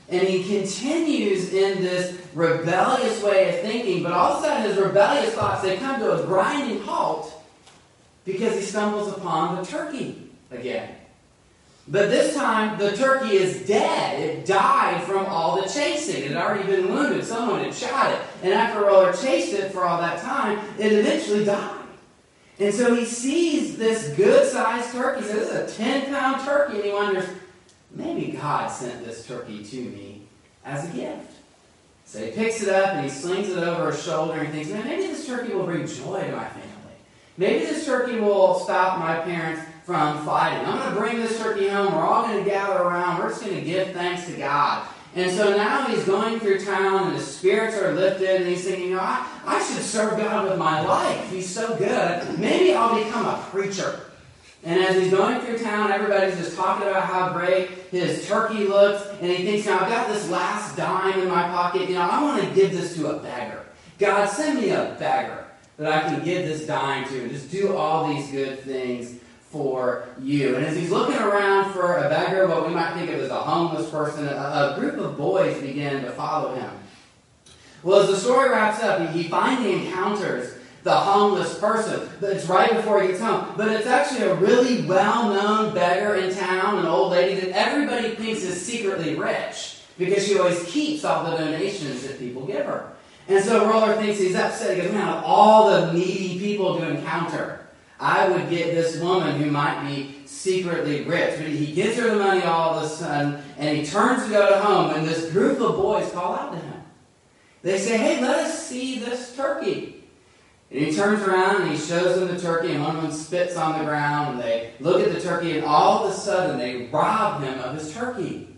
And 0.10 0.28
he 0.28 0.44
continues 0.44 1.52
in 1.54 1.82
this 1.82 2.22
rebellious 2.36 3.24
way 3.24 3.50
of 3.50 3.62
thinking, 3.62 4.04
but 4.04 4.12
all 4.12 4.34
of 4.34 4.44
a 4.44 4.48
sudden 4.48 4.70
his 4.70 4.78
rebellious 4.78 5.34
thoughts, 5.34 5.64
they 5.64 5.78
come 5.78 6.00
to 6.00 6.12
a 6.12 6.24
grinding 6.28 6.82
halt 6.82 7.34
because 8.26 8.60
he 8.60 8.62
stumbles 8.62 9.12
upon 9.18 9.56
the 9.56 9.64
turkey 9.64 10.30
again. 10.52 10.97
But 11.90 12.10
this 12.10 12.36
time, 12.36 12.78
the 12.78 12.96
turkey 12.98 13.38
is 13.38 13.66
dead. 13.66 14.20
It 14.20 14.46
died 14.46 15.04
from 15.04 15.26
all 15.26 15.62
the 15.62 15.70
chasing. 15.70 16.24
It 16.24 16.32
had 16.32 16.38
already 16.38 16.68
been 16.68 16.92
wounded. 16.92 17.24
Someone 17.24 17.64
had 17.64 17.74
shot 17.74 18.12
it. 18.12 18.20
And 18.44 18.54
after 18.54 18.82
Ruller 18.82 19.14
chased 19.22 19.54
it 19.54 19.72
for 19.72 19.86
all 19.86 20.02
that 20.02 20.22
time, 20.22 20.60
it 20.78 20.92
eventually 20.92 21.46
died. 21.46 21.86
And 22.60 22.74
so 22.74 22.94
he 22.94 23.06
sees 23.06 23.78
this 23.78 24.10
good 24.18 24.52
sized 24.52 24.92
turkey. 24.92 25.22
He 25.22 25.28
says, 25.28 25.50
This 25.50 25.70
is 25.70 25.76
a 25.76 25.78
10 25.78 26.14
pound 26.14 26.44
turkey. 26.44 26.76
And 26.76 26.86
he 26.86 26.92
wonders, 26.92 27.30
maybe 27.92 28.32
God 28.32 28.70
sent 28.70 29.06
this 29.06 29.26
turkey 29.26 29.64
to 29.64 29.78
me 29.78 30.24
as 30.66 30.90
a 30.90 30.94
gift. 30.94 31.32
So 32.04 32.24
he 32.24 32.32
picks 32.32 32.64
it 32.64 32.70
up 32.70 32.96
and 32.96 33.06
he 33.06 33.10
slings 33.10 33.50
it 33.50 33.58
over 33.58 33.92
his 33.92 34.04
shoulder 34.04 34.40
and 34.40 34.48
he 34.48 34.64
thinks, 34.64 34.70
man, 34.72 34.86
maybe 34.86 35.08
this 35.08 35.26
turkey 35.26 35.54
will 35.54 35.66
bring 35.66 35.86
joy 35.86 36.22
to 36.22 36.32
my 36.32 36.48
family. 36.48 36.96
Maybe 37.38 37.66
this 37.66 37.86
turkey 37.86 38.20
will 38.20 38.60
stop 38.60 39.00
my 39.00 39.20
parents 39.20 39.62
from 39.88 40.26
fighting. 40.26 40.68
I'm 40.68 40.80
going 40.80 40.94
to 40.94 41.00
bring 41.00 41.16
this 41.16 41.40
turkey 41.40 41.70
home. 41.70 41.94
We're 41.94 42.06
all 42.06 42.24
going 42.24 42.44
to 42.44 42.50
gather 42.50 42.84
around. 42.84 43.20
We're 43.20 43.30
just 43.30 43.42
going 43.42 43.56
to 43.56 43.62
give 43.62 43.94
thanks 43.94 44.26
to 44.26 44.34
God. 44.34 44.86
And 45.16 45.32
so 45.32 45.56
now 45.56 45.86
he's 45.88 46.04
going 46.04 46.42
through 46.42 46.66
town 46.66 47.08
and 47.08 47.16
his 47.16 47.26
spirits 47.26 47.78
are 47.78 47.94
lifted 47.94 48.42
and 48.42 48.48
he's 48.48 48.66
thinking, 48.66 48.90
you 48.90 48.96
know, 48.96 49.02
I, 49.02 49.26
I 49.46 49.64
should 49.64 49.82
serve 49.82 50.18
God 50.18 50.50
with 50.50 50.60
my 50.60 50.82
life. 50.82 51.32
He's 51.32 51.50
so 51.50 51.74
good. 51.78 52.38
Maybe 52.38 52.76
I'll 52.76 53.02
become 53.02 53.28
a 53.28 53.42
preacher. 53.50 54.02
And 54.66 54.84
as 54.84 55.02
he's 55.02 55.10
going 55.10 55.40
through 55.40 55.60
town, 55.60 55.90
everybody's 55.90 56.36
just 56.36 56.58
talking 56.58 56.86
about 56.86 57.04
how 57.04 57.32
great 57.32 57.70
his 57.90 58.28
turkey 58.28 58.66
looks. 58.66 59.08
And 59.22 59.32
he 59.32 59.46
thinks, 59.46 59.68
now 59.68 59.80
I've 59.80 59.90
got 59.90 60.10
this 60.10 60.30
last 60.30 60.76
dime 60.76 61.18
in 61.18 61.30
my 61.30 61.44
pocket. 61.44 61.88
You 61.88 61.96
know, 61.96 62.02
I 62.02 62.22
want 62.22 62.44
to 62.44 62.54
give 62.54 62.72
this 62.72 62.94
to 62.98 63.16
a 63.16 63.20
beggar. 63.20 63.66
God, 64.00 64.26
send 64.28 64.60
me 64.60 64.72
a 64.72 64.98
beggar 65.00 65.46
that 65.78 65.94
I 65.94 66.10
can 66.10 66.26
give 66.26 66.46
this 66.46 66.68
dime 66.68 67.08
to 67.08 67.22
and 67.22 67.32
just 67.32 67.50
do 67.50 67.78
all 67.78 68.14
these 68.14 68.30
good 68.32 68.60
things 68.60 69.17
for 69.52 70.08
you. 70.22 70.56
And 70.56 70.66
as 70.66 70.76
he's 70.76 70.92
looking 70.92 71.18
around 71.18 71.72
for 71.74 71.98
a 71.98 72.10
beggar, 72.10 72.48
what 72.48 72.68
we 72.68 72.74
might 72.74 72.94
think 72.94 73.10
of 73.10 73.20
as 73.20 73.30
a 73.30 73.40
homeless 73.40 73.90
person, 73.90 74.28
a, 74.28 74.32
a 74.32 74.76
group 74.80 74.98
of 74.98 75.18
boys 75.18 75.62
begin 75.62 76.04
to 76.04 76.12
follow 76.12 76.56
him. 76.56 76.70
Well, 77.84 78.02
as 78.02 78.10
the 78.10 78.18
story 78.18 78.50
wraps 78.50 78.84
up, 78.84 79.10
he 79.12 79.24
finally 79.24 79.86
encounters 79.86 80.56
the 80.84 80.96
homeless 80.96 81.58
person. 81.60 82.10
It's 82.22 82.46
right 82.46 82.74
before 82.74 83.02
he 83.02 83.10
gets 83.10 83.22
home. 83.22 83.54
But 83.56 83.72
it's 83.72 83.88
actually 83.88 84.24
a 84.24 84.36
really 84.36 84.86
well 84.86 85.34
known 85.34 85.74
beggar 85.74 86.16
in 86.16 86.34
town, 86.34 86.80
an 86.80 86.86
old 86.86 87.12
lady 87.12 87.40
that 87.42 87.56
everybody 87.58 88.16
thinks 88.16 88.44
is 88.44 88.66
secretly 88.66 89.16
rich 89.16 89.82
because 89.98 90.26
she 90.26 90.38
always 90.38 90.64
keeps 90.66 91.04
all 91.04 91.30
the 91.30 91.38
donations 91.38 92.04
that 92.04 92.20
people 92.20 92.46
give 92.46 92.66
her. 92.66 92.94
And 93.28 93.44
so 93.44 93.70
Ruller 93.70 93.98
thinks 93.98 94.20
he's 94.20 94.36
upset. 94.36 94.78
He 94.78 94.84
goes, 94.84 94.94
man, 94.94 95.22
all 95.26 95.70
the 95.70 95.92
needy 95.92 96.40
people 96.40 96.78
to 96.80 96.88
encounter, 96.88 97.67
I 98.00 98.30
would 98.30 98.50
get 98.50 98.76
this 98.76 99.00
woman 99.00 99.42
who 99.42 99.50
might 99.50 99.88
be 99.88 100.22
secretly 100.26 101.04
rich. 101.04 101.40
But 101.40 101.48
he 101.48 101.74
gives 101.74 101.98
her 101.98 102.10
the 102.10 102.18
money 102.18 102.44
all 102.44 102.76
of 102.76 102.84
a 102.84 102.88
sudden, 102.88 103.42
and 103.58 103.78
he 103.78 103.86
turns 103.86 104.26
to 104.26 104.30
go 104.30 104.50
to 104.50 104.60
home, 104.60 104.94
and 104.94 105.08
this 105.08 105.32
group 105.32 105.60
of 105.60 105.76
boys 105.76 106.12
call 106.12 106.36
out 106.36 106.54
to 106.54 106.60
him. 106.60 106.84
They 107.64 107.78
say, 107.78 107.98
hey, 107.98 108.22
let 108.22 108.40
us 108.46 108.68
see 108.68 109.00
this 109.00 109.36
turkey. 109.36 110.04
And 110.70 110.80
he 110.86 110.94
turns 110.94 111.24
around 111.24 111.62
and 111.62 111.72
he 111.72 111.78
shows 111.78 112.20
them 112.20 112.28
the 112.28 112.40
turkey, 112.40 112.74
and 112.74 112.84
one 112.84 112.98
of 112.98 113.02
them 113.02 113.12
spits 113.12 113.56
on 113.56 113.80
the 113.80 113.86
ground, 113.86 114.36
and 114.36 114.44
they 114.44 114.74
look 114.80 115.02
at 115.02 115.14
the 115.14 115.22
turkey, 115.22 115.58
and 115.58 115.66
all 115.66 116.04
of 116.06 116.12
a 116.12 116.14
sudden 116.14 116.58
they 116.58 116.88
rob 116.88 117.42
him 117.42 117.60
of 117.60 117.74
his 117.76 117.94
turkey. 117.94 118.50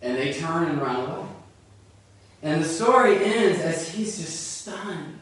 And 0.00 0.16
they 0.16 0.32
turn 0.32 0.68
and 0.68 0.80
run 0.80 0.96
away. 0.96 1.28
And 2.42 2.62
the 2.62 2.68
story 2.68 3.24
ends 3.24 3.60
as 3.60 3.88
he's 3.88 4.18
just 4.18 4.60
stunned. 4.62 5.18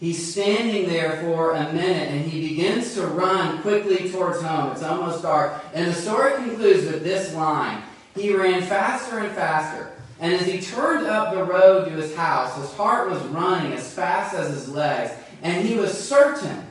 He's 0.00 0.32
standing 0.32 0.88
there 0.88 1.20
for 1.20 1.52
a 1.52 1.72
minute 1.74 2.08
and 2.08 2.24
he 2.24 2.48
begins 2.48 2.94
to 2.94 3.06
run 3.06 3.60
quickly 3.60 4.10
towards 4.10 4.40
home. 4.40 4.72
It's 4.72 4.82
almost 4.82 5.22
dark. 5.22 5.62
And 5.74 5.90
the 5.90 5.94
story 5.94 6.32
concludes 6.36 6.86
with 6.86 7.04
this 7.04 7.34
line 7.34 7.82
He 8.14 8.34
ran 8.34 8.62
faster 8.62 9.18
and 9.18 9.34
faster. 9.34 9.92
And 10.18 10.32
as 10.34 10.46
he 10.46 10.60
turned 10.60 11.06
up 11.06 11.34
the 11.34 11.44
road 11.44 11.86
to 11.86 11.90
his 11.92 12.14
house, 12.14 12.56
his 12.56 12.72
heart 12.72 13.10
was 13.10 13.22
running 13.24 13.72
as 13.72 13.92
fast 13.92 14.34
as 14.34 14.50
his 14.50 14.68
legs, 14.68 15.12
and 15.42 15.66
he 15.66 15.76
was 15.76 15.96
certain 15.98 16.66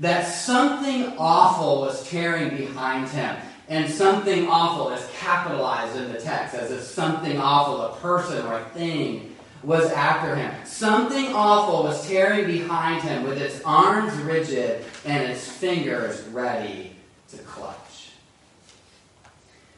that 0.00 0.22
something 0.24 1.16
awful 1.16 1.82
was 1.82 2.08
tearing 2.08 2.56
behind 2.56 3.08
him. 3.08 3.36
And 3.68 3.88
something 3.88 4.48
awful 4.48 4.90
is 4.90 5.08
capitalized 5.18 5.96
in 5.96 6.12
the 6.12 6.18
text, 6.18 6.54
as 6.54 6.72
if 6.72 6.82
something 6.82 7.38
awful, 7.38 7.82
a 7.82 7.96
person 7.96 8.44
or 8.46 8.58
a 8.58 8.64
thing, 8.70 9.27
was 9.62 9.90
after 9.90 10.36
him. 10.36 10.52
Something 10.64 11.34
awful 11.34 11.84
was 11.84 12.06
tearing 12.06 12.46
behind 12.46 13.02
him 13.02 13.24
with 13.24 13.38
its 13.38 13.60
arms 13.64 14.14
rigid 14.18 14.84
and 15.04 15.30
its 15.30 15.46
fingers 15.48 16.22
ready 16.28 16.96
to 17.30 17.38
clutch. 17.38 18.12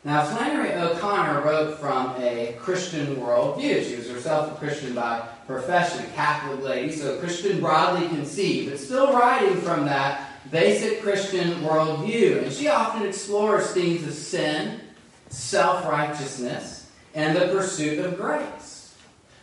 Now, 0.02 0.24
Flannery 0.24 0.72
O'Connor 0.72 1.42
wrote 1.42 1.78
from 1.78 2.14
a 2.18 2.56
Christian 2.58 3.16
worldview. 3.16 3.84
She 3.84 3.96
was 3.96 4.08
herself 4.08 4.52
a 4.52 4.54
Christian 4.54 4.94
by 4.94 5.26
profession, 5.46 6.04
a 6.04 6.08
Catholic 6.08 6.62
lady, 6.62 6.92
so 6.92 7.18
Christian 7.18 7.60
broadly 7.60 8.08
conceived, 8.08 8.70
but 8.70 8.78
still 8.78 9.12
writing 9.12 9.60
from 9.60 9.84
that 9.84 10.30
basic 10.50 11.02
Christian 11.02 11.60
worldview. 11.60 12.44
And 12.44 12.52
she 12.52 12.68
often 12.68 13.06
explores 13.06 13.72
themes 13.72 14.06
of 14.06 14.14
sin, 14.14 14.80
self 15.28 15.86
righteousness, 15.86 16.90
and 17.14 17.36
the 17.36 17.48
pursuit 17.48 17.98
of 17.98 18.16
grace. 18.16 18.69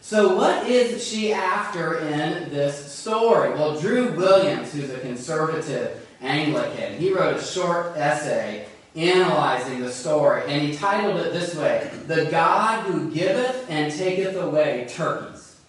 So, 0.08 0.38
what 0.38 0.66
is 0.70 1.06
she 1.06 1.34
after 1.34 1.98
in 1.98 2.50
this 2.50 2.94
story? 2.94 3.50
Well, 3.50 3.78
Drew 3.78 4.16
Williams, 4.16 4.72
who's 4.72 4.90
a 4.90 5.00
conservative 5.00 6.08
Anglican, 6.22 6.98
he 6.98 7.12
wrote 7.12 7.36
a 7.36 7.44
short 7.44 7.88
essay 7.98 8.68
analyzing 8.96 9.82
the 9.82 9.92
story, 9.92 10.44
and 10.48 10.62
he 10.62 10.78
titled 10.78 11.18
it 11.18 11.34
this 11.34 11.56
way 11.56 11.92
The 12.08 12.28
God 12.32 12.86
Who 12.86 13.12
Giveth 13.12 13.70
and 13.70 13.92
Taketh 13.92 14.38
Away 14.38 14.88
Turkeys. 14.90 15.60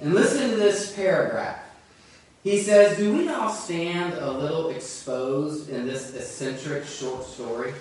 And 0.00 0.14
listen 0.14 0.50
to 0.50 0.56
this 0.56 0.92
paragraph. 0.96 1.60
He 2.42 2.58
says, 2.60 2.96
Do 2.96 3.16
we 3.16 3.28
all 3.28 3.50
stand 3.50 4.14
a 4.14 4.32
little 4.32 4.70
exposed 4.70 5.70
in 5.70 5.86
this 5.86 6.12
eccentric 6.12 6.86
short 6.86 7.22
story? 7.22 7.72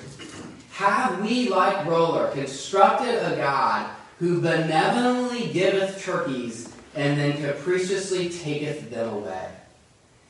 Have 0.74 1.20
we, 1.26 1.50
like 1.50 1.78
Ruller, 1.88 2.32
constructed 2.34 3.16
a 3.16 3.36
God 3.38 3.97
who 4.20 4.42
benevolently 4.42 5.48
giveth 5.54 6.04
turkeys 6.04 6.74
and 6.96 7.20
then 7.20 7.38
capriciously 7.42 8.30
taketh 8.30 8.90
them 8.90 9.10
away? 9.10 9.50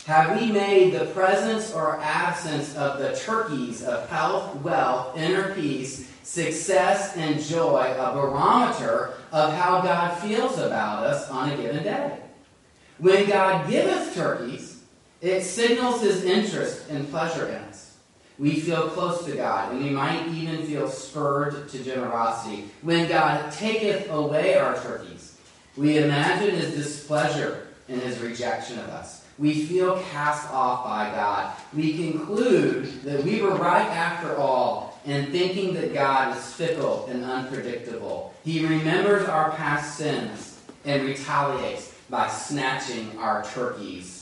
Have 0.06 0.40
we 0.40 0.52
made 0.52 0.94
the 0.94 1.06
presence 1.08 1.74
or 1.74 2.00
absence 2.02 2.76
of 2.78 3.00
the 3.00 3.14
turkeys 3.16 3.84
of 3.84 4.08
health, 4.10 4.56
wealth, 4.62 5.18
inner 5.18 5.54
peace, 5.54 6.10
success, 6.24 7.18
and 7.18 7.42
joy 7.42 7.94
a 7.98 8.14
barometer 8.14 9.16
of 9.34 9.54
how 9.54 9.82
God 9.82 10.18
feels 10.20 10.58
about 10.60 11.06
us 11.06 11.30
on 11.30 11.50
a 11.50 11.58
given 11.58 11.84
day? 11.84 12.20
When 13.00 13.28
God 13.28 13.70
giveth 13.70 14.16
turkeys, 14.16 14.82
it 15.22 15.44
signals 15.44 16.02
his 16.02 16.24
interest 16.24 16.90
and 16.90 17.10
pleasure 17.10 17.48
in 17.48 17.56
us. 17.56 17.67
We 18.40 18.60
feel 18.60 18.90
close 18.90 19.26
to 19.26 19.36
God, 19.36 19.72
and 19.72 19.84
we 19.84 19.90
might 19.90 20.28
even 20.28 20.66
feel 20.66 20.88
spurred 20.90 21.70
to 21.70 21.84
generosity. 21.84 22.66
When 22.82 23.08
God 23.08 23.52
taketh 23.52 24.10
away 24.12 24.56
our 24.56 24.80
turkeys, 24.80 25.38
we 25.76 25.98
imagine 25.98 26.56
his 26.56 26.76
displeasure 26.76 27.68
and 27.90 28.02
his 28.02 28.20
rejection 28.20 28.78
of 28.80 28.90
us. 28.90 29.26
We 29.40 29.66
feel 29.66 30.02
cast 30.12 30.52
off 30.52 30.86
by 30.86 31.12
God. 31.12 31.56
We 31.74 32.12
conclude 32.12 33.04
that 33.04 33.24
we 33.24 33.42
were 33.42 33.56
right 33.56 33.88
after 33.88 34.36
all 34.36 35.00
in 35.06 35.32
thinking 35.32 35.74
that 35.76 35.94
God 35.94 36.36
is 36.36 36.54
fickle 36.54 37.08
and 37.08 37.24
unpredictable. 37.24 38.34
He 38.44 38.66
remembers 38.66 39.28
our 39.28 39.52
past 39.52 39.98
sins 39.98 40.60
and 40.86 41.06
retaliates 41.06 41.94
by 42.10 42.28
snatching 42.30 43.18
our 43.20 43.44
turkeys. 43.46 44.17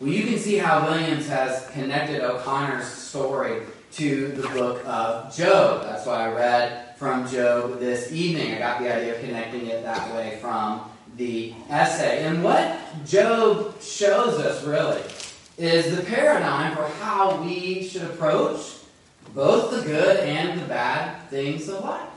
Well, 0.00 0.10
you 0.10 0.28
can 0.28 0.38
see 0.38 0.58
how 0.58 0.88
Williams 0.88 1.26
has 1.26 1.68
connected 1.70 2.20
O'Connor's 2.20 2.86
story 2.86 3.62
to 3.94 4.28
the 4.28 4.46
book 4.50 4.86
of 4.86 5.34
Job. 5.34 5.82
That's 5.82 6.06
why 6.06 6.28
I 6.28 6.32
read 6.32 6.96
from 6.96 7.26
Job 7.26 7.80
this 7.80 8.12
evening. 8.12 8.54
I 8.54 8.60
got 8.60 8.80
the 8.80 8.94
idea 8.94 9.16
of 9.16 9.24
connecting 9.24 9.66
it 9.66 9.82
that 9.82 10.14
way 10.14 10.38
from 10.40 10.88
the 11.16 11.52
essay. 11.68 12.22
And 12.26 12.44
what 12.44 12.78
Job 13.06 13.82
shows 13.82 14.38
us 14.38 14.62
really 14.62 15.02
is 15.56 15.96
the 15.96 16.04
paradigm 16.04 16.76
for 16.76 16.86
how 17.00 17.42
we 17.42 17.82
should 17.82 18.02
approach 18.02 18.74
both 19.34 19.72
the 19.72 19.82
good 19.82 20.20
and 20.20 20.60
the 20.60 20.66
bad 20.66 21.28
things 21.28 21.68
of 21.68 21.82
life. 21.82 22.08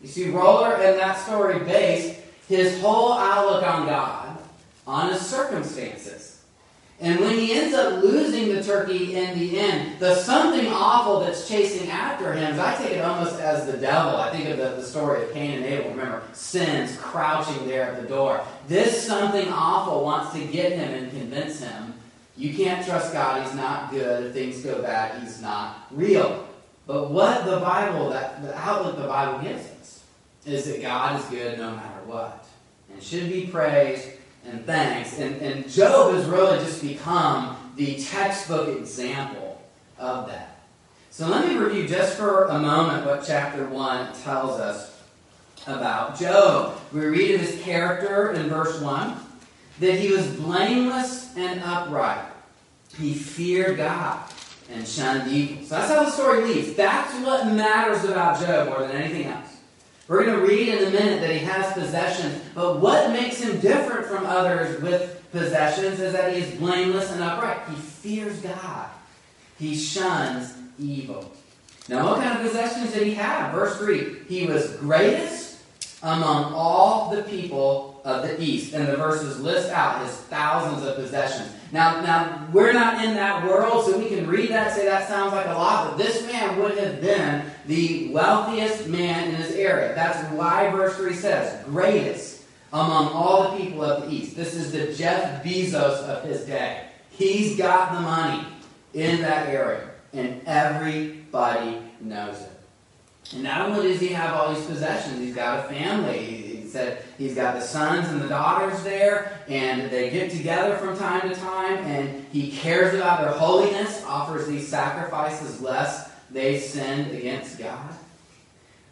You 0.00 0.08
see, 0.08 0.24
Ruller 0.28 0.76
in 0.76 0.96
that 0.96 1.18
story 1.18 1.58
based 1.58 2.20
his 2.48 2.80
whole 2.80 3.12
outlook 3.12 3.64
on 3.64 3.84
God 3.84 4.38
on 4.86 5.12
his 5.12 5.20
circumstances. 5.20 6.37
And 7.00 7.20
when 7.20 7.38
he 7.38 7.52
ends 7.52 7.74
up 7.76 8.02
losing 8.02 8.52
the 8.52 8.62
turkey 8.62 9.14
in 9.14 9.38
the 9.38 9.58
end, 9.58 10.00
the 10.00 10.16
something 10.16 10.66
awful 10.66 11.20
that's 11.20 11.48
chasing 11.48 11.88
after 11.90 12.32
him, 12.32 12.58
I 12.58 12.74
take 12.74 12.96
it 12.96 13.04
almost 13.04 13.38
as 13.38 13.66
the 13.66 13.78
devil. 13.78 14.16
I 14.16 14.30
think 14.30 14.48
of 14.48 14.56
the, 14.56 14.70
the 14.70 14.82
story 14.82 15.22
of 15.22 15.32
Cain 15.32 15.58
and 15.58 15.64
Abel. 15.64 15.90
Remember, 15.90 16.22
sin's 16.32 16.96
crouching 16.96 17.68
there 17.68 17.84
at 17.84 18.02
the 18.02 18.08
door. 18.08 18.44
This 18.66 19.06
something 19.06 19.48
awful 19.48 20.04
wants 20.04 20.32
to 20.32 20.44
get 20.44 20.72
him 20.72 20.92
and 20.92 21.10
convince 21.10 21.60
him 21.60 21.94
you 22.38 22.54
can't 22.54 22.86
trust 22.86 23.12
God. 23.12 23.42
He's 23.42 23.54
not 23.54 23.90
good. 23.90 24.26
If 24.26 24.32
things 24.32 24.62
go 24.62 24.80
bad, 24.80 25.20
he's 25.20 25.42
not 25.42 25.88
real. 25.90 26.46
But 26.86 27.10
what 27.10 27.44
the 27.44 27.58
Bible, 27.58 28.10
that 28.10 28.42
the 28.42 28.56
outlook 28.56 28.96
the 28.96 29.08
Bible 29.08 29.42
gives 29.42 29.68
us, 29.80 30.04
is 30.46 30.64
that 30.66 30.80
God 30.80 31.20
is 31.20 31.26
good 31.26 31.58
no 31.58 31.72
matter 31.72 32.00
what. 32.06 32.46
And 32.92 33.02
should 33.02 33.28
be 33.28 33.48
praised 33.48 34.08
and 34.44 34.64
thanks. 34.64 35.18
And, 35.18 35.40
and 35.42 35.68
Job 35.68 36.14
has 36.14 36.26
really 36.26 36.58
just 36.58 36.82
become 36.82 37.56
the 37.76 37.96
textbook 38.02 38.76
example 38.76 39.62
of 39.98 40.28
that. 40.28 40.60
So 41.10 41.26
let 41.26 41.48
me 41.48 41.56
review 41.56 41.88
just 41.88 42.16
for 42.16 42.44
a 42.44 42.58
moment 42.58 43.04
what 43.04 43.24
chapter 43.26 43.66
1 43.68 44.12
tells 44.22 44.60
us 44.60 45.02
about 45.66 46.18
Job. 46.18 46.78
We 46.92 47.00
read 47.06 47.34
of 47.34 47.40
his 47.40 47.60
character 47.62 48.32
in 48.32 48.48
verse 48.48 48.80
1 48.80 49.16
that 49.80 49.98
he 49.98 50.12
was 50.12 50.26
blameless 50.26 51.36
and 51.36 51.60
upright. 51.62 52.24
He 52.98 53.14
feared 53.14 53.76
God 53.78 54.20
and 54.70 54.86
shunned 54.86 55.30
evil. 55.30 55.64
So 55.64 55.76
that's 55.76 55.90
how 55.90 56.04
the 56.04 56.10
story 56.10 56.42
leads. 56.42 56.74
That's 56.74 57.14
what 57.24 57.46
matters 57.46 58.04
about 58.04 58.40
Job 58.40 58.68
more 58.68 58.86
than 58.86 58.92
anything 58.92 59.26
else. 59.26 59.47
We're 60.08 60.24
going 60.24 60.40
to 60.40 60.46
read 60.46 60.68
in 60.68 60.88
a 60.88 60.90
minute 60.90 61.20
that 61.20 61.30
he 61.30 61.38
has 61.40 61.72
possessions, 61.74 62.42
but 62.54 62.80
what 62.80 63.12
makes 63.12 63.40
him 63.40 63.60
different 63.60 64.06
from 64.06 64.24
others 64.24 64.80
with 64.80 65.22
possessions 65.32 66.00
is 66.00 66.14
that 66.14 66.34
he 66.34 66.40
is 66.40 66.58
blameless 66.58 67.12
and 67.12 67.22
upright. 67.22 67.60
He 67.68 67.76
fears 67.76 68.40
God, 68.40 68.88
he 69.58 69.76
shuns 69.76 70.54
evil. 70.78 71.30
Now, 71.88 72.06
what 72.06 72.22
kind 72.22 72.38
of 72.38 72.42
possessions 72.42 72.92
did 72.92 73.06
he 73.06 73.14
have? 73.14 73.52
Verse 73.52 73.76
3 73.76 74.24
He 74.28 74.46
was 74.46 74.76
greatest 74.76 75.58
among 76.02 76.54
all 76.54 77.10
the 77.10 77.22
people 77.24 77.87
of 78.08 78.22
the 78.22 78.42
east. 78.42 78.72
And 78.72 78.88
the 78.88 78.96
verses 78.96 79.38
list 79.40 79.70
out 79.70 80.04
his 80.04 80.16
thousands 80.16 80.84
of 80.84 80.96
possessions. 80.96 81.52
Now, 81.70 82.00
now 82.00 82.48
we're 82.52 82.72
not 82.72 83.04
in 83.04 83.14
that 83.14 83.46
world, 83.46 83.84
so 83.84 83.98
we 83.98 84.08
can 84.08 84.26
read 84.26 84.48
that 84.50 84.74
say 84.74 84.86
that 84.86 85.06
sounds 85.06 85.34
like 85.34 85.46
a 85.46 85.52
lot, 85.52 85.90
but 85.90 85.98
this 85.98 86.26
man 86.26 86.58
would 86.58 86.78
have 86.78 87.00
been 87.02 87.44
the 87.66 88.08
wealthiest 88.08 88.88
man 88.88 89.28
in 89.28 89.34
his 89.34 89.54
area. 89.54 89.94
That's 89.94 90.26
why 90.32 90.70
verse 90.70 90.96
3 90.96 91.12
says, 91.12 91.62
greatest 91.66 92.44
among 92.72 93.08
all 93.08 93.50
the 93.50 93.62
people 93.62 93.84
of 93.84 94.02
the 94.02 94.10
East. 94.14 94.34
This 94.34 94.54
is 94.54 94.72
the 94.72 94.94
Jeff 94.94 95.44
Bezos 95.44 96.02
of 96.04 96.24
his 96.24 96.46
day. 96.46 96.86
He's 97.10 97.58
got 97.58 97.92
the 97.92 98.00
money 98.00 98.46
in 98.94 99.20
that 99.20 99.48
area, 99.48 99.90
and 100.14 100.40
everybody 100.46 101.82
knows 102.00 102.40
it. 102.40 102.50
And 103.34 103.42
not 103.42 103.68
only 103.68 103.88
does 103.88 104.00
he 104.00 104.08
have 104.08 104.34
all 104.34 104.54
these 104.54 104.64
possessions, 104.64 105.18
he's 105.18 105.34
got 105.34 105.66
a 105.66 105.68
family 105.68 106.47
said 106.68 107.02
he's 107.16 107.34
got 107.34 107.54
the 107.54 107.60
sons 107.60 108.08
and 108.08 108.20
the 108.20 108.28
daughters 108.28 108.82
there, 108.82 109.40
and 109.48 109.90
they 109.90 110.10
get 110.10 110.30
together 110.30 110.76
from 110.76 110.96
time 110.96 111.28
to 111.28 111.34
time, 111.34 111.78
and 111.78 112.26
he 112.32 112.50
cares 112.50 112.94
about 112.94 113.20
their 113.20 113.32
holiness, 113.32 114.04
offers 114.04 114.46
these 114.46 114.68
sacrifices 114.68 115.60
lest 115.60 116.10
they 116.30 116.58
sinned 116.58 117.10
against 117.12 117.58
God. 117.58 117.90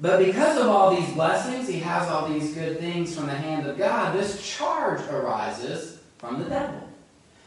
But 0.01 0.25
because 0.25 0.59
of 0.59 0.67
all 0.67 0.95
these 0.95 1.11
blessings, 1.13 1.69
he 1.69 1.79
has 1.81 2.09
all 2.09 2.29
these 2.29 2.55
good 2.55 2.79
things 2.79 3.15
from 3.15 3.27
the 3.27 3.35
hand 3.35 3.67
of 3.67 3.79
God, 3.79 4.15
this 4.15 4.47
charge 4.47 5.01
arises 5.09 6.01
from 6.19 6.43
the 6.43 6.49
devil. 6.49 6.87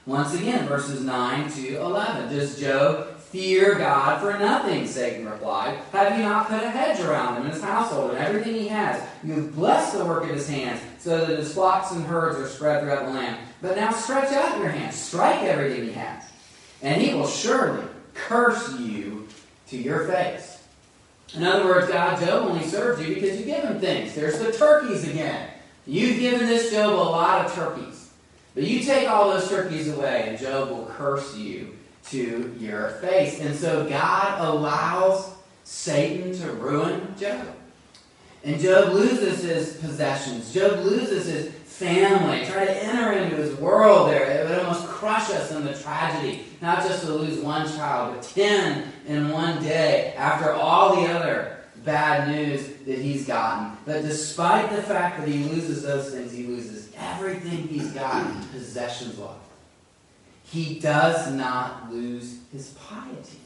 Once 0.05 0.33
again, 0.33 0.67
verses 0.67 1.01
9 1.01 1.51
to 1.51 1.75
11. 1.77 2.35
Does 2.35 2.59
Job 2.59 3.08
Fear 3.31 3.75
God 3.75 4.21
for 4.21 4.39
nothing, 4.39 4.87
Satan 4.87 5.29
replied. 5.29 5.77
Have 5.91 6.17
you 6.17 6.23
not 6.23 6.47
put 6.47 6.63
a 6.63 6.69
hedge 6.71 6.99
around 6.99 7.35
him 7.35 7.43
and 7.43 7.53
his 7.53 7.61
household 7.61 8.09
and 8.09 8.19
everything 8.19 8.55
he 8.55 8.67
has? 8.69 9.07
You 9.23 9.33
have 9.33 9.55
blessed 9.55 9.95
the 9.95 10.05
work 10.05 10.23
of 10.23 10.31
his 10.31 10.49
hands, 10.49 10.81
so 10.97 11.25
that 11.25 11.37
his 11.37 11.53
flocks 11.53 11.91
and 11.91 12.03
herds 12.05 12.39
are 12.39 12.47
spread 12.47 12.81
throughout 12.81 13.05
the 13.05 13.11
land. 13.11 13.37
But 13.61 13.75
now 13.75 13.91
stretch 13.91 14.33
out 14.33 14.57
your 14.57 14.69
hand, 14.69 14.95
strike 14.95 15.43
everything 15.43 15.83
he 15.83 15.91
has, 15.91 16.23
and 16.81 16.99
he 16.99 17.13
will 17.13 17.27
surely 17.27 17.85
curse 18.15 18.79
you 18.79 19.27
to 19.67 19.77
your 19.77 20.07
face. 20.07 20.63
In 21.35 21.43
other 21.43 21.65
words, 21.65 21.87
God, 21.87 22.19
Job 22.19 22.49
only 22.49 22.65
serves 22.65 22.99
you 22.99 23.13
because 23.13 23.39
you 23.39 23.45
give 23.45 23.63
him 23.63 23.79
things. 23.79 24.15
There's 24.15 24.39
the 24.39 24.51
turkeys 24.51 25.07
again. 25.07 25.51
You've 25.85 26.19
given 26.19 26.47
this 26.47 26.71
Job 26.71 26.93
a 26.93 26.95
lot 26.95 27.45
of 27.45 27.53
turkeys. 27.53 28.09
But 28.55 28.63
you 28.63 28.79
take 28.79 29.07
all 29.07 29.29
those 29.29 29.47
turkeys 29.47 29.87
away, 29.87 30.25
and 30.27 30.39
Job 30.39 30.71
will 30.71 30.85
curse 30.85 31.37
you 31.37 31.75
to 32.11 32.55
your 32.59 32.89
face. 33.01 33.39
And 33.39 33.55
so 33.55 33.87
God 33.87 34.41
allows 34.41 35.33
Satan 35.63 36.33
to 36.39 36.51
ruin 36.53 37.15
Job. 37.19 37.55
And 38.43 38.59
Job 38.59 38.93
loses 38.93 39.43
his 39.43 39.77
possessions. 39.77 40.53
Job 40.53 40.79
loses 40.79 41.25
his 41.25 41.53
family. 41.65 42.45
Try 42.45 42.65
to 42.65 42.83
enter 42.83 43.11
into 43.11 43.35
his 43.35 43.55
world 43.55 44.09
there. 44.09 44.23
It 44.23 44.49
would 44.49 44.59
almost 44.59 44.87
crush 44.87 45.29
us 45.29 45.51
in 45.51 45.65
the 45.65 45.73
tragedy. 45.73 46.45
Not 46.61 46.83
just 46.83 47.05
to 47.05 47.13
lose 47.13 47.39
one 47.39 47.67
child, 47.67 48.15
but 48.15 48.23
ten 48.23 48.91
in 49.07 49.29
one 49.29 49.61
day 49.61 50.13
after 50.17 50.53
all 50.53 50.95
the 50.95 51.09
other 51.09 51.57
bad 51.83 52.29
news 52.29 52.67
that 52.85 52.99
he's 52.99 53.25
gotten. 53.25 53.77
But 53.85 54.01
despite 54.01 54.69
the 54.71 54.81
fact 54.81 55.19
that 55.19 55.27
he 55.27 55.43
loses 55.43 55.83
those 55.83 56.11
things, 56.11 56.31
he 56.31 56.47
loses 56.47 56.91
everything 56.97 57.67
he's 57.67 57.91
gotten 57.91 58.41
possessions 58.49 59.17
wise. 59.17 59.37
He 60.51 60.79
does 60.79 61.31
not 61.31 61.91
lose 61.91 62.39
his 62.51 62.69
piety. 62.69 63.39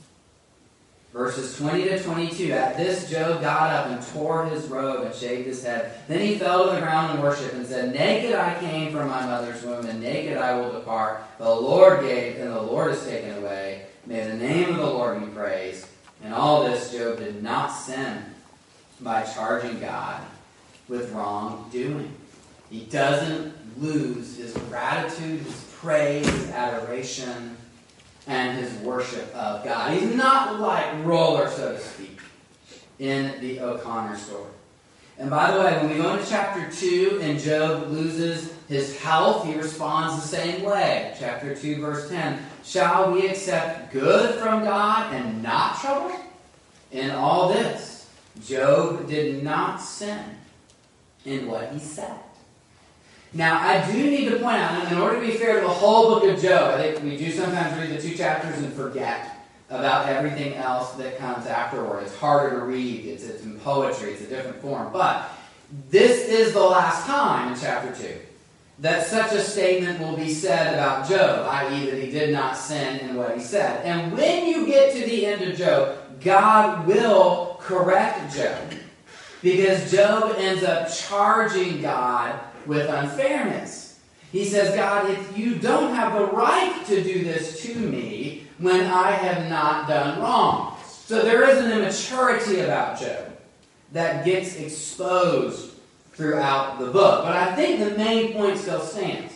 Verses 1.12 1.55
20 1.57 1.83
to 1.83 2.03
22. 2.03 2.51
At 2.53 2.75
this, 2.77 3.10
Job 3.10 3.41
got 3.41 3.69
up 3.72 3.88
and 3.88 4.01
tore 4.07 4.45
his 4.45 4.65
robe 4.65 5.05
and 5.05 5.13
shaved 5.13 5.45
his 5.45 5.63
head. 5.63 5.93
Then 6.07 6.22
he 6.22 6.39
fell 6.39 6.65
to 6.65 6.75
the 6.75 6.81
ground 6.81 7.12
and 7.13 7.22
worshipped 7.22 7.53
and 7.53 7.67
said, 7.67 7.93
Naked 7.93 8.33
I 8.33 8.60
came 8.60 8.91
from 8.91 9.10
my 9.10 9.24
mother's 9.24 9.62
womb, 9.63 9.86
and 9.86 10.01
naked 10.01 10.38
I 10.38 10.60
will 10.60 10.72
depart. 10.72 11.24
The 11.38 11.50
Lord 11.50 12.01
gave, 12.01 12.38
and 12.38 12.51
the 12.51 12.62
Lord 12.62 12.89
has 12.91 13.05
taken 13.05 13.38
away. 13.38 13.86
May 14.07 14.25
the 14.25 14.36
name 14.36 14.69
of 14.69 14.77
the 14.77 14.86
Lord 14.86 15.19
be 15.19 15.27
praised. 15.27 15.86
In 16.24 16.33
all 16.33 16.63
this, 16.63 16.91
Job 16.91 17.19
did 17.19 17.43
not 17.43 17.67
sin 17.67 18.24
by 19.01 19.24
charging 19.24 19.79
God 19.79 20.22
with 20.88 21.12
wrongdoing. 21.12 22.13
He 22.72 22.86
doesn't 22.86 23.53
lose 23.79 24.38
his 24.38 24.53
gratitude, 24.53 25.41
his 25.41 25.73
praise, 25.83 26.25
his 26.25 26.49
adoration 26.51 27.57
and 28.25 28.57
his 28.57 28.73
worship 28.79 29.35
of 29.35 29.65
God. 29.65 29.91
He's 29.91 30.15
not 30.15 30.61
like 30.61 30.85
Ruller, 31.03 31.49
so 31.49 31.73
to 31.73 31.79
speak, 31.79 32.21
in 32.99 33.39
the 33.41 33.59
O'Connor 33.59 34.17
story. 34.17 34.49
And 35.19 35.29
by 35.29 35.51
the 35.51 35.59
way, 35.59 35.77
when 35.77 35.89
we 35.89 35.97
go 35.97 36.13
into 36.13 36.27
chapter 36.27 36.71
2 36.71 37.19
and 37.21 37.37
Job 37.37 37.89
loses 37.89 38.53
his 38.69 38.97
health, 38.99 39.45
he 39.45 39.55
responds 39.55 40.15
the 40.15 40.27
same 40.27 40.63
way. 40.63 41.13
Chapter 41.19 41.53
2, 41.53 41.81
verse 41.81 42.09
10 42.09 42.39
Shall 42.63 43.11
we 43.11 43.27
accept 43.27 43.91
good 43.91 44.35
from 44.35 44.63
God 44.63 45.13
and 45.13 45.43
not 45.43 45.79
trouble? 45.79 46.15
In 46.91 47.11
all 47.11 47.49
this, 47.49 48.09
Job 48.41 49.07
did 49.07 49.43
not 49.43 49.81
sin 49.81 50.23
in 51.25 51.47
what 51.47 51.71
he 51.73 51.79
said. 51.79 52.17
Now, 53.33 53.59
I 53.59 53.91
do 53.91 54.09
need 54.09 54.29
to 54.29 54.37
point 54.37 54.57
out, 54.57 54.91
in 54.91 54.97
order 54.97 55.19
to 55.19 55.25
be 55.25 55.33
fair 55.33 55.59
to 55.59 55.61
the 55.61 55.73
whole 55.73 56.09
book 56.09 56.29
of 56.29 56.41
Job, 56.41 56.79
I 56.79 56.93
think 56.93 57.03
we 57.03 57.17
do 57.17 57.31
sometimes 57.31 57.77
read 57.79 57.97
the 57.97 58.01
two 58.01 58.15
chapters 58.15 58.59
and 58.59 58.71
forget 58.73 59.47
about 59.69 60.07
everything 60.07 60.53
else 60.53 60.91
that 60.93 61.17
comes 61.17 61.47
afterward. 61.47 62.03
It's 62.03 62.15
harder 62.15 62.59
to 62.59 62.65
read, 62.65 63.05
it's, 63.05 63.23
it's 63.23 63.43
in 63.43 63.59
poetry, 63.59 64.11
it's 64.11 64.21
a 64.21 64.27
different 64.27 64.61
form. 64.61 64.93
But 64.93 65.31
this 65.89 66.29
is 66.29 66.53
the 66.53 66.63
last 66.63 67.07
time 67.07 67.53
in 67.53 67.59
chapter 67.59 67.91
2 67.95 68.19
that 68.79 69.05
such 69.05 69.31
a 69.33 69.39
statement 69.39 69.99
will 69.99 70.17
be 70.17 70.33
said 70.33 70.73
about 70.73 71.07
Job, 71.07 71.47
i.e., 71.47 71.89
that 71.89 72.03
he 72.03 72.11
did 72.11 72.31
not 72.31 72.57
sin 72.57 72.99
in 72.99 73.15
what 73.15 73.35
he 73.35 73.41
said. 73.41 73.85
And 73.85 74.11
when 74.11 74.47
you 74.47 74.65
get 74.65 74.93
to 74.93 75.05
the 75.05 75.25
end 75.25 75.41
of 75.43 75.57
Job, 75.57 75.95
God 76.21 76.87
will 76.87 77.57
correct 77.61 78.35
Job. 78.35 78.73
Because 79.41 79.91
Job 79.91 80.35
ends 80.37 80.63
up 80.63 80.91
charging 80.91 81.81
God 81.81 82.39
with 82.65 82.89
unfairness. 82.89 84.00
He 84.32 84.46
says, 84.46 84.75
God, 84.75 85.10
if 85.12 85.38
you 85.38 85.55
don't 85.55 85.93
have 85.93 86.13
the 86.13 86.25
right 86.25 86.83
to 86.87 87.03
do 87.03 87.24
this 87.24 87.61
to 87.64 87.75
me 87.75 88.48
when 88.57 88.81
I 88.81 89.11
have 89.11 89.50
not 89.50 89.87
done 89.87 90.20
wrong. 90.20 90.77
So 90.87 91.22
there 91.22 91.48
is 91.48 91.64
an 91.64 91.72
immaturity 91.72 92.61
about 92.61 93.00
Job 93.00 93.37
that 93.92 94.25
gets 94.25 94.55
exposed 94.55 95.75
throughout 96.14 96.79
the 96.79 96.87
book. 96.87 97.25
But 97.25 97.35
I 97.35 97.55
think 97.55 97.79
the 97.79 97.96
main 97.96 98.33
point 98.33 98.57
still 98.57 98.81
stands. 98.81 99.33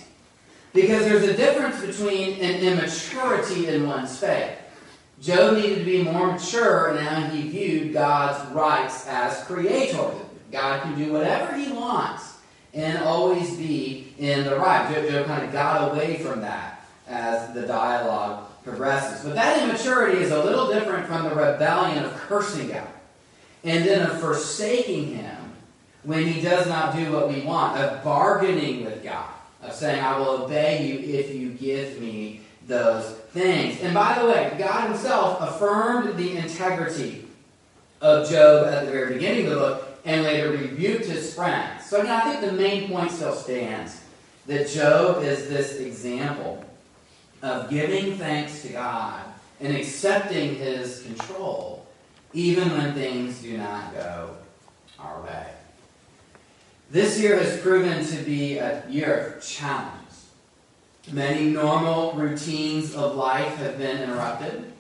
Because 0.74 1.06
there's 1.06 1.24
a 1.24 1.38
difference 1.38 1.80
between 1.80 2.40
an 2.40 2.62
immaturity 2.62 3.68
in 3.68 3.88
one's 3.88 4.18
faith. 4.18 4.58
Job 5.22 5.58
needed 5.58 5.80
to 5.80 5.86
be 5.86 6.04
more 6.04 6.32
mature 6.32 6.90
in 6.90 6.98
how 6.98 7.28
he 7.30 7.50
viewed 7.50 7.94
God's 7.94 8.52
rights 8.52 9.08
as 9.08 9.44
creator. 9.44 10.12
God 10.52 10.82
can 10.82 10.98
do 10.98 11.14
whatever 11.14 11.56
he 11.56 11.72
wants 11.72 12.37
and 12.74 12.98
always 13.00 13.56
be 13.56 14.14
in 14.18 14.44
the 14.44 14.58
right. 14.58 14.94
Job, 14.94 15.26
kind 15.26 15.46
of 15.46 15.52
got 15.52 15.92
away 15.92 16.18
from 16.18 16.42
that 16.42 16.86
as 17.08 17.54
the 17.54 17.66
dialogue 17.66 18.46
progresses. 18.64 19.24
But 19.24 19.36
that 19.36 19.64
immaturity 19.64 20.20
is 20.20 20.32
a 20.32 20.44
little 20.44 20.72
different 20.72 21.08
from 21.08 21.24
the 21.24 21.30
rebellion 21.30 22.04
of 22.04 22.14
cursing 22.14 22.70
God 22.70 22.88
and 23.64 23.86
then 23.86 24.10
of 24.10 24.20
forsaking 24.20 25.16
him 25.16 25.38
when 26.04 26.26
he 26.26 26.42
does 26.42 26.68
not 26.68 26.96
do 26.96 27.12
what 27.12 27.28
we 27.28 27.42
want, 27.42 27.78
of 27.78 28.04
bargaining 28.04 28.86
with 28.86 29.04
God, 29.04 29.30
of 29.62 29.74
saying, 29.74 30.02
I 30.02 30.18
will 30.18 30.44
obey 30.44 30.88
you 30.88 31.20
if 31.20 31.36
you 31.36 31.50
give 31.50 32.00
me 32.00 32.42
those 32.66 33.10
things. 33.32 33.82
And 33.82 33.94
by 33.94 34.18
the 34.20 34.26
way, 34.26 34.56
God 34.58 34.90
himself 34.90 35.42
affirmed 35.42 36.18
the 36.18 36.38
integrity 36.38 37.26
of 38.00 38.30
Job 38.30 38.68
at 38.68 38.86
the 38.86 38.92
very 38.92 39.16
beginning 39.16 39.48
of 39.48 39.52
the 39.52 39.58
book 39.58 40.00
and 40.06 40.24
later 40.24 40.52
rebuked 40.52 41.06
his 41.06 41.34
friends. 41.34 41.77
So 41.88 42.02
again, 42.02 42.12
I 42.12 42.30
think 42.30 42.42
the 42.42 42.52
main 42.52 42.90
point 42.90 43.12
still 43.12 43.34
stands 43.34 44.02
that 44.46 44.68
Job 44.68 45.24
is 45.24 45.48
this 45.48 45.80
example 45.80 46.66
of 47.42 47.70
giving 47.70 48.18
thanks 48.18 48.62
to 48.64 48.74
God 48.74 49.24
and 49.62 49.74
accepting 49.74 50.56
his 50.56 51.04
control, 51.04 51.88
even 52.34 52.70
when 52.72 52.94
things 52.94 53.42
do 53.42 53.58
not 53.58 53.94
go 53.94 54.32
our 55.00 55.22
way. 55.22 55.48
This 56.92 57.22
year 57.22 57.40
has 57.40 57.58
proven 57.62 58.06
to 58.06 58.18
be 58.24 58.58
a 58.58 58.84
year 58.90 59.36
of 59.38 59.42
challenges. 59.42 60.28
Many 61.14 61.52
normal 61.52 62.12
routines 62.14 62.96
of 62.96 63.16
life 63.16 63.56
have 63.60 63.78
been 63.78 64.04
interrupted. 64.04 64.74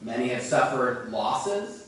Many 0.00 0.28
have 0.28 0.42
suffered 0.42 1.10
losses. 1.10 1.85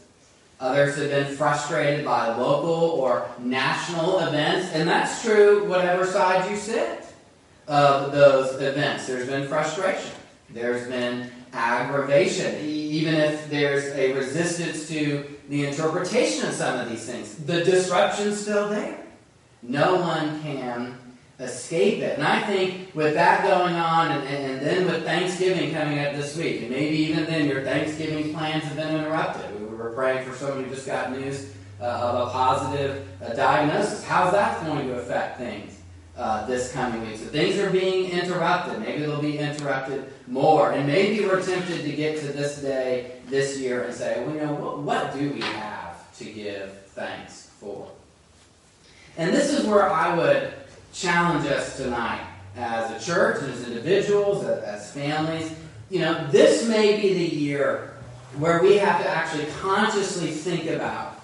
Others 0.60 0.96
have 0.96 1.10
been 1.10 1.36
frustrated 1.36 2.04
by 2.04 2.34
local 2.36 2.72
or 2.72 3.28
national 3.38 4.18
events, 4.20 4.72
and 4.72 4.88
that's 4.88 5.22
true 5.22 5.68
whatever 5.68 6.04
side 6.04 6.50
you 6.50 6.56
sit 6.56 7.04
of 7.68 8.10
those 8.10 8.60
events. 8.60 9.06
There's 9.06 9.28
been 9.28 9.46
frustration. 9.46 10.10
There's 10.50 10.88
been 10.88 11.30
aggravation, 11.52 12.56
even 12.64 13.14
if 13.14 13.48
there's 13.50 13.84
a 13.94 14.12
resistance 14.14 14.88
to 14.88 15.24
the 15.48 15.66
interpretation 15.66 16.48
of 16.48 16.54
some 16.54 16.80
of 16.80 16.88
these 16.88 17.06
things. 17.06 17.36
The 17.36 17.64
disruption's 17.64 18.40
still 18.40 18.68
there. 18.68 18.98
No 19.62 19.96
one 19.96 20.42
can 20.42 20.96
escape 21.38 22.02
it. 22.02 22.18
And 22.18 22.26
I 22.26 22.40
think 22.40 22.94
with 22.94 23.14
that 23.14 23.42
going 23.42 23.74
on, 23.74 24.10
and, 24.10 24.26
and, 24.26 24.60
then 24.60 24.86
with 24.86 25.04
Thanksgiving 25.04 25.72
coming 25.72 26.00
up 26.00 26.14
this 26.14 26.36
week, 26.36 26.62
and 26.62 26.70
maybe 26.70 26.96
even 26.96 27.24
then 27.26 27.48
your 27.48 27.62
Thanksgiving 27.62 28.32
plans 28.32 28.64
have 28.64 28.76
been 28.76 28.96
interrupted 28.96 29.47
we're 29.78 29.92
praying 29.92 30.28
for 30.28 30.36
someone 30.36 30.64
who 30.64 30.74
just 30.74 30.86
got 30.86 31.12
news 31.12 31.52
uh, 31.80 31.84
of 31.84 32.28
a 32.28 32.30
positive 32.32 33.06
uh, 33.22 33.32
diagnosis. 33.34 34.04
How's 34.04 34.32
that 34.32 34.64
going 34.66 34.88
to 34.88 34.94
affect 34.98 35.38
things 35.38 35.80
uh, 36.16 36.44
this 36.46 36.72
coming 36.72 37.00
week? 37.08 37.16
So 37.16 37.26
things 37.26 37.58
are 37.58 37.70
being 37.70 38.10
interrupted. 38.10 38.80
Maybe 38.80 39.02
they'll 39.02 39.22
be 39.22 39.38
interrupted 39.38 40.12
more. 40.26 40.72
And 40.72 40.86
maybe 40.86 41.24
we're 41.24 41.42
tempted 41.42 41.82
to 41.82 41.92
get 41.92 42.18
to 42.20 42.26
this 42.26 42.60
day, 42.60 43.12
this 43.28 43.58
year, 43.58 43.84
and 43.84 43.94
say, 43.94 44.22
well, 44.24 44.34
you 44.34 44.40
know, 44.40 44.54
what, 44.54 44.78
what 44.80 45.14
do 45.14 45.30
we 45.30 45.40
have 45.40 46.16
to 46.18 46.24
give 46.24 46.72
thanks 46.88 47.50
for? 47.60 47.88
And 49.16 49.32
this 49.32 49.52
is 49.52 49.64
where 49.66 49.90
I 49.90 50.16
would 50.16 50.52
challenge 50.92 51.46
us 51.46 51.76
tonight 51.76 52.26
as 52.56 52.90
a 52.90 53.04
church, 53.04 53.42
as 53.42 53.66
individuals, 53.68 54.44
as 54.44 54.92
families. 54.92 55.54
You 55.90 56.00
know, 56.00 56.26
this 56.30 56.68
may 56.68 57.00
be 57.00 57.14
the 57.14 57.36
year 57.36 57.94
where 58.36 58.62
we 58.62 58.76
have 58.76 59.02
to 59.02 59.08
actually 59.08 59.46
consciously 59.60 60.30
think 60.30 60.66
about 60.66 61.14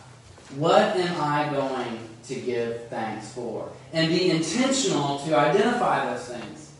what 0.56 0.96
am 0.96 1.20
I 1.20 1.50
going 1.52 1.98
to 2.24 2.34
give 2.34 2.88
thanks 2.88 3.32
for? 3.32 3.70
And 3.92 4.08
be 4.08 4.30
intentional 4.30 5.18
to 5.20 5.36
identify 5.36 6.12
those 6.12 6.26
things 6.26 6.72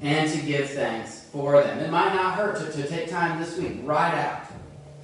and 0.00 0.30
to 0.30 0.38
give 0.46 0.70
thanks 0.70 1.28
for 1.32 1.62
them. 1.62 1.78
It 1.78 1.90
might 1.90 2.14
not 2.14 2.34
hurt 2.34 2.58
to, 2.58 2.72
to 2.72 2.88
take 2.88 3.08
time 3.08 3.40
this 3.40 3.56
week, 3.56 3.78
write 3.84 4.14
out. 4.14 4.42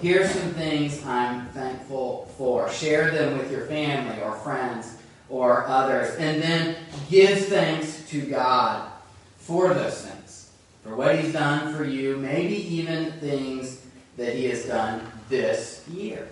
Here's 0.01 0.31
some 0.31 0.51
things 0.53 1.05
I'm 1.05 1.49
thankful 1.49 2.33
for. 2.37 2.71
Share 2.71 3.11
them 3.11 3.37
with 3.39 3.51
your 3.51 3.67
family 3.67 4.23
or 4.23 4.33
friends 4.37 4.97
or 5.29 5.67
others. 5.67 6.15
And 6.17 6.41
then 6.41 6.77
give 7.11 7.47
thanks 7.47 8.09
to 8.11 8.23
God 8.23 8.91
for 9.39 9.75
those 9.75 10.03
things, 10.03 10.51
for 10.85 10.95
what 10.95 11.19
He's 11.19 11.33
done 11.33 11.75
for 11.75 11.85
you, 11.85 12.17
maybe 12.17 12.57
even 12.75 13.13
things 13.13 13.85
that 14.19 14.35
he 14.35 14.45
has 14.47 14.67
done 14.67 15.01
this 15.31 15.83
year. 15.89 16.29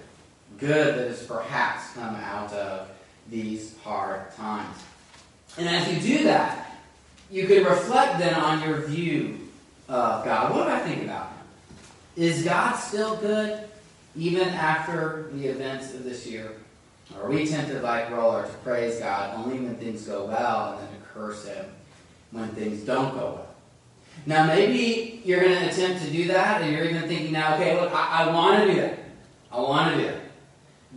good 0.59 0.99
that 0.99 1.09
has 1.09 1.23
perhaps 1.25 1.93
come 1.93 2.15
out 2.17 2.53
of 2.53 2.89
these 3.29 3.77
hard 3.83 4.35
times. 4.37 4.77
And 5.59 5.69
as 5.69 5.93
you 5.93 6.17
do 6.17 6.25
that, 6.25 6.79
you 7.31 7.47
can 7.47 7.65
reflect 7.65 8.19
then 8.19 8.35
on 8.35 8.67
your 8.67 8.83
view 8.83 9.49
of 9.89 10.25
God. 10.25 10.55
What 10.55 10.65
do 10.65 10.71
I 10.71 10.81
think 10.81 11.05
about 11.05 11.29
Him? 11.29 11.39
Is 12.17 12.45
God 12.45 12.75
still 12.77 13.17
good 13.17 13.69
even 14.15 14.49
after 14.49 15.31
the 15.33 15.47
events 15.47 15.95
of 15.95 16.05
this 16.05 16.27
year? 16.27 16.53
Or 17.17 17.29
we 17.29 17.47
tend 17.47 17.69
to, 17.69 17.81
like 17.81 18.09
Ruller, 18.09 18.47
to 18.47 18.53
praise 18.59 18.99
God 18.99 19.35
only 19.37 19.61
when 19.61 19.77
things 19.77 20.07
go 20.07 20.27
well 20.27 20.73
and 20.73 20.89
then 20.89 21.01
to 21.01 21.07
curse 21.07 21.47
Him 21.47 21.67
when 22.31 22.49
things 22.51 22.83
don't 22.83 23.15
go 23.15 23.35
well. 23.35 23.46
Now, 24.25 24.47
maybe 24.47 25.21
you're 25.25 25.41
going 25.41 25.59
to 25.59 25.69
attempt 25.69 26.05
to 26.05 26.11
do 26.11 26.29
that, 26.29 26.63
and 26.63 26.73
you're 26.73 26.85
even 26.85 27.09
thinking 27.09 27.33
now, 27.33 27.55
okay, 27.55 27.81
look, 27.81 27.93
I, 27.93 28.25
I 28.25 28.33
want 28.33 28.63
to 28.63 28.73
do 28.73 28.81
that. 28.81 28.99
I 29.53 29.61
want 29.61 29.95
to 29.95 30.01
do 30.01 30.09
it. 30.09 30.21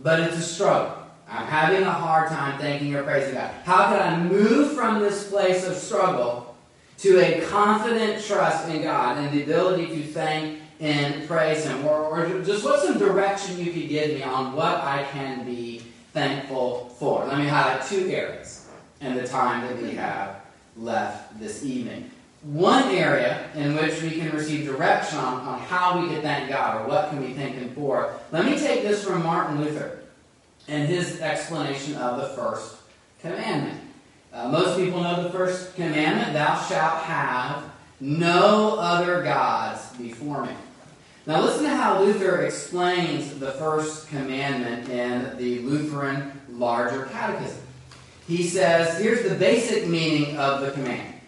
But 0.02 0.20
it's 0.20 0.36
a 0.36 0.42
struggle. 0.42 1.00
I'm 1.28 1.46
having 1.46 1.82
a 1.82 1.92
hard 1.92 2.28
time 2.28 2.58
thanking 2.58 2.94
or 2.94 3.04
praising 3.04 3.34
God. 3.34 3.50
How 3.64 3.86
can 3.86 4.00
I 4.00 4.20
move 4.20 4.72
from 4.72 4.98
this 4.98 5.28
place 5.28 5.66
of 5.66 5.76
struggle 5.76 6.56
to 6.98 7.18
a 7.20 7.46
confident 7.46 8.22
trust 8.24 8.68
in 8.68 8.82
God 8.82 9.18
and 9.18 9.32
the 9.32 9.44
ability 9.44 9.86
to 9.86 10.02
thank 10.02 10.60
and 10.80 11.26
praise 11.28 11.64
Him? 11.64 11.86
Or, 11.86 12.04
or 12.04 12.42
just 12.42 12.64
what's 12.64 12.82
some 12.82 12.98
direction 12.98 13.58
you 13.58 13.72
could 13.72 13.88
give 13.88 14.10
me 14.10 14.22
on 14.24 14.54
what 14.54 14.76
I 14.82 15.04
can 15.12 15.44
be 15.44 15.82
thankful 16.12 16.88
for? 16.98 17.24
Let 17.26 17.38
me 17.38 17.46
highlight 17.46 17.86
two 17.86 18.08
areas 18.08 18.68
in 19.00 19.14
the 19.14 19.26
time 19.26 19.66
that 19.68 19.80
we 19.80 19.92
have 19.92 20.40
left 20.76 21.38
this 21.38 21.64
evening. 21.64 22.10
One 22.42 22.88
area 22.90 23.50
in 23.54 23.74
which 23.74 24.00
we 24.02 24.12
can 24.12 24.30
receive 24.30 24.64
direction 24.64 25.18
on, 25.18 25.40
on 25.46 25.58
how 25.60 26.00
we 26.00 26.08
can 26.08 26.22
thank 26.22 26.48
God 26.48 26.80
or 26.80 26.88
what 26.88 27.10
can 27.10 27.20
we 27.20 27.34
thank 27.34 27.56
Him 27.56 27.74
for. 27.74 28.14
Let 28.32 28.46
me 28.46 28.58
take 28.58 28.82
this 28.82 29.04
from 29.04 29.22
Martin 29.22 29.62
Luther 29.62 30.00
and 30.70 30.88
his 30.88 31.20
explanation 31.20 31.96
of 31.96 32.18
the 32.18 32.28
first 32.28 32.76
commandment. 33.20 33.80
Uh, 34.32 34.48
most 34.48 34.78
people 34.78 35.02
know 35.02 35.22
the 35.22 35.30
first 35.30 35.74
commandment 35.74 36.32
Thou 36.32 36.54
shalt 36.62 37.02
have 37.02 37.64
no 37.98 38.76
other 38.78 39.22
gods 39.22 39.94
before 39.96 40.44
me. 40.44 40.52
Now, 41.26 41.42
listen 41.42 41.64
to 41.64 41.70
how 41.70 42.02
Luther 42.02 42.42
explains 42.42 43.38
the 43.38 43.52
first 43.52 44.08
commandment 44.08 44.88
in 44.88 45.36
the 45.36 45.58
Lutheran 45.60 46.40
Larger 46.48 47.06
Catechism. 47.06 47.62
He 48.26 48.44
says, 48.44 48.98
Here's 48.98 49.28
the 49.28 49.34
basic 49.34 49.86
meaning 49.86 50.36
of 50.38 50.62
the 50.62 50.70
command 50.70 51.19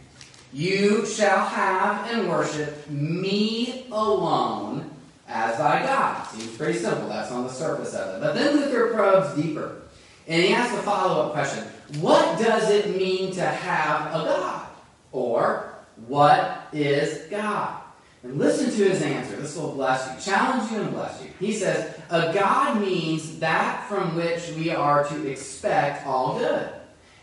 You 0.53 1.07
shall 1.07 1.47
have 1.47 2.11
and 2.11 2.29
worship 2.29 2.89
me 2.91 3.87
alone 3.91 4.91
as 5.27 5.57
thy 5.57 5.83
God. 5.85 6.27
Seems 6.29 6.57
pretty 6.57 6.79
simple. 6.79 7.09
That's 7.09 7.31
on 7.31 7.45
the 7.45 7.51
surface 7.51 7.95
of 7.95 8.17
it. 8.17 8.21
But 8.21 8.35
then 8.35 8.57
Luther 8.57 8.93
probes 8.93 9.41
deeper. 9.41 9.83
And 10.29 10.43
he 10.43 10.53
asks 10.53 10.79
a 10.79 10.83
follow 10.83 11.23
up 11.23 11.33
question 11.33 11.65
What 12.01 12.39
does 12.39 12.71
it 12.71 12.97
mean 12.97 13.33
to 13.35 13.43
have 13.43 14.15
a 14.15 14.25
God? 14.25 14.67
Or, 15.11 15.75
what 16.07 16.69
is 16.73 17.29
God? 17.31 17.81
And 18.23 18.39
listen 18.39 18.71
to 18.71 18.89
his 18.89 19.03
answer. 19.03 19.37
This 19.37 19.57
will 19.57 19.73
bless 19.73 20.09
you, 20.27 20.33
challenge 20.33 20.71
you, 20.71 20.81
and 20.81 20.91
bless 20.93 21.21
you. 21.23 21.31
He 21.41 21.53
says, 21.53 21.99
A 22.11 22.33
God 22.33 22.81
means 22.81 23.39
that 23.41 23.87
from 23.89 24.15
which 24.15 24.51
we 24.51 24.71
are 24.71 25.05
to 25.09 25.31
expect 25.31 26.07
all 26.07 26.39
good, 26.39 26.69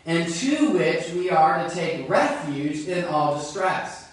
and 0.06 0.32
to 0.32 0.70
which 0.70 1.10
we 1.12 1.30
are 1.30 1.68
to 1.68 1.74
take 1.74 2.08
refuge 2.08 2.86
in 2.86 3.04
all 3.04 3.36
distress 3.36 4.08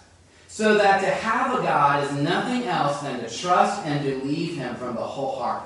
so 0.48 0.76
that 0.76 1.02
to 1.02 1.08
have 1.08 1.60
a 1.60 1.62
God 1.62 2.04
is 2.04 2.12
nothing 2.14 2.64
else 2.64 3.02
than 3.02 3.20
to 3.20 3.30
trust 3.30 3.86
and 3.86 4.04
believe 4.04 4.58
Him 4.58 4.76
from 4.76 4.96
the 4.96 5.02
whole 5.02 5.36
heart. 5.36 5.64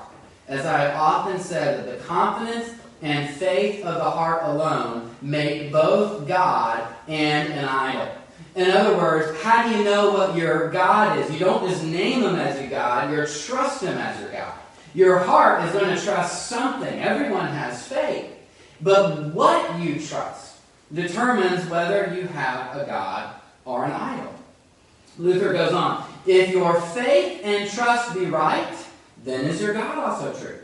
As 0.48 0.66
I 0.66 0.80
have 0.80 0.96
often 0.96 1.40
said, 1.40 1.78
that 1.78 1.98
the 1.98 2.04
confidence 2.04 2.74
and 3.00 3.34
faith 3.36 3.84
of 3.84 3.94
the 3.94 4.10
heart 4.10 4.42
alone 4.44 5.14
make 5.22 5.72
both 5.72 6.28
God 6.28 6.86
and 7.08 7.52
an 7.52 7.64
idol. 7.64 8.08
In 8.54 8.70
other 8.70 8.96
words, 8.96 9.40
how 9.40 9.66
do 9.66 9.76
you 9.76 9.82
know 9.82 10.12
what 10.12 10.36
your 10.36 10.70
God 10.70 11.18
is? 11.18 11.30
You 11.32 11.38
don't 11.38 11.66
just 11.66 11.84
name 11.84 12.22
Him 12.22 12.36
as 12.36 12.60
your 12.60 12.68
God, 12.68 13.10
you 13.10 13.16
trust 13.16 13.82
Him 13.82 13.96
as 13.96 14.20
your 14.20 14.30
God. 14.30 14.54
Your 14.94 15.20
heart 15.20 15.64
is 15.64 15.72
going 15.72 15.96
to 15.96 16.04
trust 16.04 16.48
something. 16.48 17.00
Everyone 17.00 17.46
has 17.46 17.86
faith. 17.86 18.26
But 18.82 19.26
what 19.32 19.78
you 19.80 20.00
trust 20.00 20.56
determines 20.92 21.68
whether 21.70 22.14
you 22.14 22.26
have 22.28 22.76
a 22.76 22.84
God 22.84 23.34
or 23.64 23.84
an 23.84 23.92
idol. 23.92 24.34
Luther 25.18 25.52
goes 25.52 25.72
on 25.72 26.04
If 26.26 26.50
your 26.50 26.80
faith 26.80 27.40
and 27.44 27.70
trust 27.70 28.14
be 28.14 28.26
right, 28.26 28.74
then 29.24 29.44
is 29.44 29.60
your 29.60 29.74
God 29.74 29.98
also 29.98 30.32
true. 30.38 30.58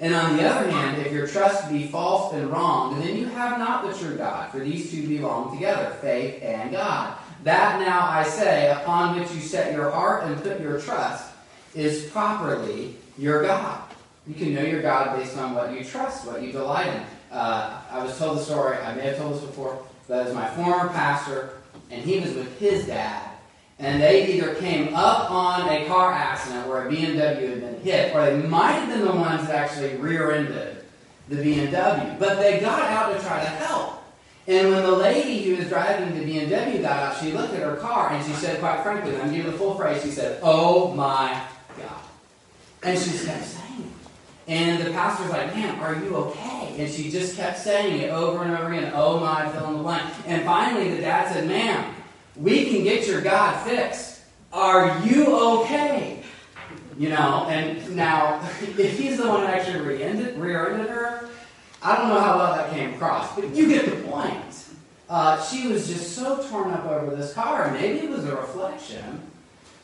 And 0.00 0.14
on 0.14 0.36
the 0.36 0.44
other 0.44 0.68
hand, 0.68 1.00
if 1.06 1.12
your 1.12 1.28
trust 1.28 1.70
be 1.70 1.86
false 1.86 2.34
and 2.34 2.50
wrong, 2.50 2.98
then 3.00 3.16
you 3.16 3.26
have 3.26 3.58
not 3.58 3.86
the 3.86 3.96
true 3.96 4.16
God, 4.16 4.50
for 4.50 4.58
these 4.58 4.90
two 4.90 5.06
belong 5.06 5.54
together, 5.54 5.96
faith 6.00 6.42
and 6.42 6.72
God. 6.72 7.16
That 7.44 7.80
now 7.80 8.08
I 8.08 8.24
say, 8.24 8.70
upon 8.70 9.18
which 9.18 9.30
you 9.32 9.40
set 9.40 9.72
your 9.72 9.90
heart 9.90 10.24
and 10.24 10.42
put 10.42 10.60
your 10.60 10.80
trust, 10.80 11.32
is 11.74 12.10
properly 12.10 12.96
your 13.16 13.42
God. 13.42 13.80
You 14.26 14.34
can 14.34 14.54
know 14.54 14.62
your 14.62 14.82
God 14.82 15.16
based 15.16 15.36
on 15.36 15.54
what 15.54 15.72
you 15.72 15.84
trust, 15.84 16.26
what 16.26 16.42
you 16.42 16.52
delight 16.52 16.88
in. 16.88 17.02
Uh, 17.32 17.80
I 17.90 18.04
was 18.04 18.16
told 18.18 18.38
the 18.38 18.42
story, 18.42 18.76
I 18.76 18.94
may 18.94 19.06
have 19.06 19.16
told 19.16 19.34
this 19.34 19.42
before, 19.42 19.82
but 20.06 20.26
as 20.26 20.34
my 20.34 20.48
former 20.50 20.88
pastor, 20.90 21.58
and 21.90 22.02
he 22.02 22.20
was 22.20 22.34
with 22.34 22.58
his 22.58 22.86
dad 22.86 23.32
and 23.82 24.00
they 24.00 24.32
either 24.32 24.54
came 24.54 24.94
up 24.94 25.30
on 25.30 25.68
a 25.68 25.84
car 25.86 26.12
accident 26.12 26.68
where 26.68 26.86
a 26.86 26.90
BMW 26.90 27.48
had 27.48 27.60
been 27.60 27.80
hit, 27.80 28.14
or 28.14 28.24
they 28.24 28.36
might 28.46 28.72
have 28.72 28.88
been 28.88 29.04
the 29.04 29.12
ones 29.12 29.48
that 29.48 29.56
actually 29.56 29.96
rear-ended 29.96 30.84
the 31.28 31.36
BMW. 31.36 32.16
But 32.18 32.38
they 32.38 32.60
got 32.60 32.80
out 32.80 33.12
to 33.12 33.20
try 33.26 33.42
to 33.42 33.48
help. 33.48 34.04
And 34.46 34.70
when 34.70 34.82
the 34.82 34.92
lady 34.92 35.42
who 35.44 35.56
was 35.56 35.68
driving 35.68 36.16
the 36.16 36.24
BMW 36.24 36.80
got 36.80 36.98
out, 36.98 37.20
she 37.20 37.32
looked 37.32 37.54
at 37.54 37.62
her 37.62 37.76
car 37.76 38.10
and 38.10 38.24
she 38.24 38.32
said, 38.34 38.60
quite 38.60 38.82
frankly, 38.82 39.16
I'm 39.16 39.32
giving 39.32 39.50
the 39.50 39.58
full 39.58 39.74
phrase, 39.74 40.02
she 40.02 40.10
said, 40.10 40.38
Oh 40.42 40.92
my 40.94 41.44
God. 41.76 42.02
And 42.84 42.98
she 42.98 43.10
just 43.10 43.26
it. 43.26 43.61
And 44.48 44.84
the 44.84 44.90
pastor's 44.90 45.30
like, 45.30 45.54
Man, 45.54 45.78
are 45.80 45.94
you 45.94 46.16
okay? 46.16 46.74
And 46.78 46.92
she 46.92 47.10
just 47.10 47.36
kept 47.36 47.58
saying 47.58 48.00
it 48.00 48.10
over 48.10 48.42
and 48.42 48.52
over 48.56 48.72
again, 48.72 48.92
Oh 48.94 49.20
my, 49.20 49.48
fill 49.50 49.68
in 49.68 49.76
the 49.78 49.82
blank. 49.82 50.12
And 50.26 50.44
finally 50.44 50.94
the 50.94 51.00
dad 51.00 51.32
said, 51.32 51.46
Ma'am, 51.46 51.94
we 52.36 52.66
can 52.66 52.82
get 52.82 53.06
your 53.06 53.20
God 53.20 53.64
fixed. 53.66 54.22
Are 54.52 55.00
you 55.04 55.26
okay? 55.60 56.22
You 56.98 57.08
know, 57.08 57.46
and 57.48 57.96
now, 57.96 58.42
if 58.60 58.98
he's 58.98 59.18
the 59.18 59.28
one 59.28 59.42
that 59.42 59.60
actually 59.60 59.80
rear-ended, 59.80 60.36
rear-ended 60.36 60.88
her, 60.88 61.28
I 61.82 61.96
don't 61.96 62.08
know 62.08 62.20
how 62.20 62.38
well 62.38 62.54
that 62.54 62.70
came 62.70 62.94
across, 62.94 63.34
but 63.34 63.54
you 63.54 63.68
get 63.68 63.86
the 63.86 64.08
point. 64.08 64.66
Uh, 65.08 65.42
she 65.42 65.68
was 65.68 65.88
just 65.88 66.14
so 66.14 66.46
torn 66.48 66.70
up 66.70 66.84
over 66.86 67.14
this 67.14 67.32
car. 67.34 67.70
Maybe 67.72 68.06
it 68.06 68.10
was 68.10 68.24
a 68.24 68.36
reflection 68.36 69.20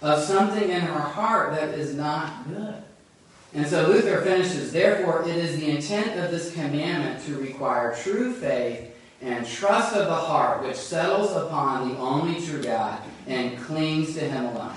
of 0.00 0.22
something 0.22 0.70
in 0.70 0.80
her 0.80 1.00
heart 1.00 1.54
that 1.54 1.70
is 1.70 1.94
not 1.94 2.48
good. 2.48 2.82
And 3.54 3.66
so 3.66 3.86
Luther 3.86 4.20
finishes, 4.20 4.72
therefore, 4.72 5.22
it 5.22 5.36
is 5.36 5.58
the 5.58 5.70
intent 5.70 6.20
of 6.20 6.30
this 6.30 6.52
commandment 6.52 7.24
to 7.24 7.38
require 7.38 7.94
true 7.94 8.32
faith 8.34 8.94
and 9.22 9.46
trust 9.46 9.94
of 9.94 10.06
the 10.06 10.14
heart 10.14 10.62
which 10.62 10.76
settles 10.76 11.34
upon 11.34 11.88
the 11.88 11.96
only 11.96 12.44
true 12.44 12.62
God 12.62 13.00
and 13.26 13.58
clings 13.58 14.14
to 14.14 14.20
him 14.20 14.44
alone. 14.44 14.76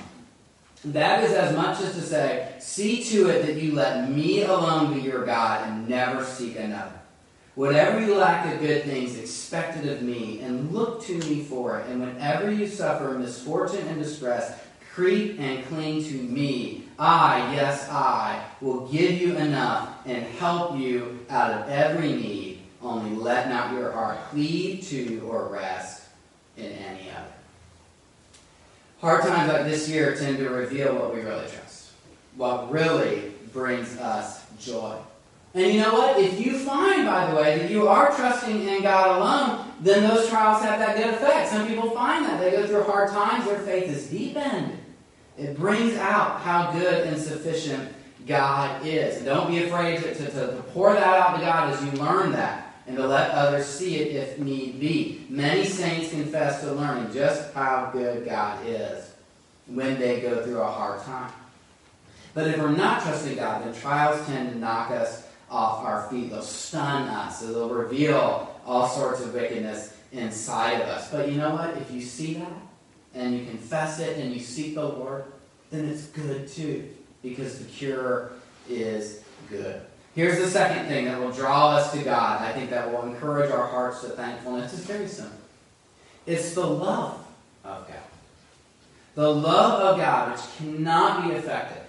That 0.86 1.24
is 1.24 1.34
as 1.34 1.56
much 1.56 1.80
as 1.82 1.94
to 1.94 2.02
say, 2.02 2.54
see 2.60 3.04
to 3.04 3.30
it 3.30 3.46
that 3.46 3.58
you 3.58 3.74
let 3.74 4.10
me 4.10 4.44
alone 4.44 4.94
be 4.94 5.02
your 5.02 5.26
God 5.26 5.68
and 5.68 5.88
never 5.88 6.26
seek 6.26 6.58
another. 6.58 7.00
Whatever 7.54 8.00
you 8.00 8.16
lack 8.16 8.52
of 8.52 8.62
good 8.62 8.86
things, 8.86 9.18
expect 9.18 9.78
it 9.78 9.92
of 9.92 10.02
me, 10.02 10.40
and 10.40 10.72
look 10.72 11.04
to 11.04 11.18
me 11.20 11.44
for 11.44 11.80
it. 11.80 11.88
And 11.88 12.00
whenever 12.00 12.50
you 12.50 12.66
suffer 12.66 13.12
misfortune 13.12 13.86
and 13.88 14.02
distress, 14.02 14.58
creep 14.94 15.40
and 15.40 15.64
cling 15.66 16.04
to 16.06 16.14
me. 16.14 16.81
I, 17.02 17.56
yes, 17.56 17.90
I, 17.90 18.46
will 18.62 18.88
give 18.88 19.20
you 19.20 19.36
enough 19.36 19.90
and 20.06 20.24
help 20.38 20.78
you 20.78 21.26
out 21.32 21.52
of 21.52 21.68
every 21.68 22.14
need 22.14 22.60
only 22.80 23.16
let 23.16 23.50
not 23.50 23.74
your 23.74 23.92
heart 23.92 24.20
cleave 24.30 24.88
to 24.90 25.20
or 25.28 25.48
rest 25.48 26.10
in 26.58 26.66
any 26.66 27.10
other. 27.10 27.34
Hard 29.00 29.24
times 29.24 29.52
like 29.52 29.66
this 29.66 29.90
year 29.90 30.16
tend 30.16 30.38
to 30.38 30.50
reveal 30.50 30.94
what 30.94 31.16
we 31.16 31.22
really 31.22 31.48
trust, 31.48 31.90
what 32.36 32.72
really 32.72 33.32
brings 33.52 33.98
us 33.98 34.46
joy. 34.60 34.96
And 35.56 35.74
you 35.74 35.82
know 35.82 35.94
what? 35.94 36.20
If 36.20 36.40
you 36.40 36.60
find, 36.60 37.08
by 37.08 37.32
the 37.32 37.36
way, 37.36 37.58
that 37.58 37.72
you 37.72 37.88
are 37.88 38.16
trusting 38.16 38.68
in 38.68 38.84
God 38.84 39.18
alone, 39.18 39.72
then 39.82 40.08
those 40.08 40.30
trials 40.30 40.62
have 40.62 40.78
that 40.78 40.96
good 40.98 41.16
effect. 41.16 41.50
Some 41.50 41.68
people 41.68 41.90
find 41.90 42.26
that. 42.26 42.40
They 42.40 42.52
go 42.52 42.68
through 42.68 42.84
hard 42.84 43.10
times, 43.10 43.46
their 43.46 43.60
faith 43.60 43.90
is 43.90 44.08
deepened. 44.08 44.78
It 45.38 45.58
brings 45.58 45.96
out 45.98 46.42
how 46.42 46.72
good 46.72 47.08
and 47.08 47.22
sufficient 47.22 47.94
God 48.28 48.86
is. 48.86 49.18
And 49.18 49.26
don't 49.26 49.50
be 49.50 49.64
afraid 49.64 50.00
to, 50.02 50.14
to, 50.14 50.32
to 50.32 50.64
pour 50.74 50.94
that 50.94 51.04
out 51.04 51.36
to 51.36 51.42
God 51.42 51.74
as 51.74 51.84
you 51.84 51.92
learn 52.00 52.32
that 52.34 52.74
and 52.88 52.98
to 52.98 53.08
let 53.08 53.32
others 53.32 53.66
see 53.66 53.98
it 53.98 54.16
if 54.16 54.40
need 54.40 54.80
be. 54.80 55.26
Many 55.30 55.66
saints 55.66 56.12
confess 56.12 56.62
to 56.62 56.74
learning 56.74 57.14
just 57.14 57.54
how 57.54 57.90
good 57.94 58.26
God 58.26 58.66
is 58.66 59.12
when 59.68 60.00
they 60.00 60.22
go 60.22 60.44
through 60.44 60.60
a 60.60 60.72
hard 60.72 61.02
time. 61.04 61.32
But 62.34 62.48
if 62.48 62.58
we're 62.58 62.72
not 62.72 63.02
trusting 63.02 63.36
God, 63.36 63.66
then 63.66 63.74
trials 63.74 64.26
tend 64.26 64.54
to 64.54 64.58
knock 64.58 64.92
us 64.92 65.28
off 65.50 65.84
our 65.84 66.10
feet. 66.10 66.30
They'll 66.30 66.42
stun 66.42 67.08
us. 67.10 67.42
They'll 67.42 67.70
reveal 67.70 68.56
all 68.66 68.88
sorts 68.88 69.22
of 69.22 69.34
wickedness 69.34 69.98
inside 70.12 70.82
of 70.82 70.88
us. 70.88 71.12
But 71.12 71.30
you 71.30 71.38
know 71.38 71.52
what? 71.52 71.76
If 71.78 71.92
you 71.92 72.02
see 72.02 72.36
that 72.36 72.52
and 73.14 73.38
you 73.38 73.46
confess 73.46 74.00
it 74.00 74.18
and 74.18 74.34
you 74.34 74.40
seek 74.40 74.76
the 74.76 74.86
Lord, 74.86 75.26
then 75.70 75.86
it's 75.86 76.08
good 76.08 76.48
too, 76.48 76.90
because 77.22 77.60
the 77.60 77.66
cure 77.66 78.32
is 78.70 79.24
good. 79.50 79.82
Here's 80.16 80.40
the 80.40 80.48
second 80.48 80.88
thing 80.88 81.06
that 81.06 81.20
will 81.20 81.32
draw 81.32 81.70
us 81.70 81.94
to 81.94 82.00
God. 82.04 82.42
I 82.42 82.52
think 82.52 82.70
that 82.70 82.92
will 82.92 83.04
encourage 83.04 83.50
our 83.52 83.66
hearts 83.66 84.02
to 84.02 84.10
thankfulness. 84.10 84.74
It's 84.74 84.84
very 84.84 85.08
simple. 85.08 85.38
It's 86.26 86.54
the 86.54 86.66
love 86.66 87.26
of 87.64 87.88
God. 87.88 87.98
The 89.16 89.34
love 89.34 89.82
of 89.82 89.98
God, 89.98 90.32
which 90.32 90.42
cannot 90.58 91.28
be 91.28 91.36
affected 91.36 91.84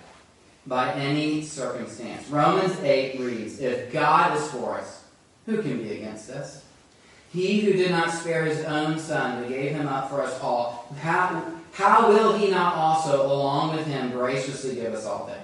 by 0.67 0.93
any 0.95 1.43
circumstance. 1.43 2.29
Romans 2.29 2.79
8 2.81 3.21
reads 3.21 3.61
If 3.61 3.93
God 3.93 4.37
is 4.37 4.49
for 4.51 4.79
us, 4.79 5.05
who 5.47 5.61
can 5.61 5.79
be 5.79 5.93
against 5.93 6.31
us? 6.31 6.65
He 7.33 7.61
who 7.61 7.73
did 7.73 7.91
not 7.91 8.11
spare 8.11 8.45
his 8.45 8.65
own 8.65 8.99
son, 8.99 9.41
but 9.43 9.49
gave 9.49 9.73
him 9.73 9.89
up 9.89 10.11
for 10.11 10.23
us 10.23 10.39
all, 10.41 10.87
how, 11.01 11.43
how 11.73 12.09
will 12.09 12.37
he 12.37 12.51
not 12.51 12.75
also, 12.75 13.27
along 13.27 13.77
with 13.77 13.87
him, 13.87 14.11
graciously 14.11 14.75
give 14.75 14.93
us 14.93 15.07
all 15.07 15.27
things? 15.27 15.39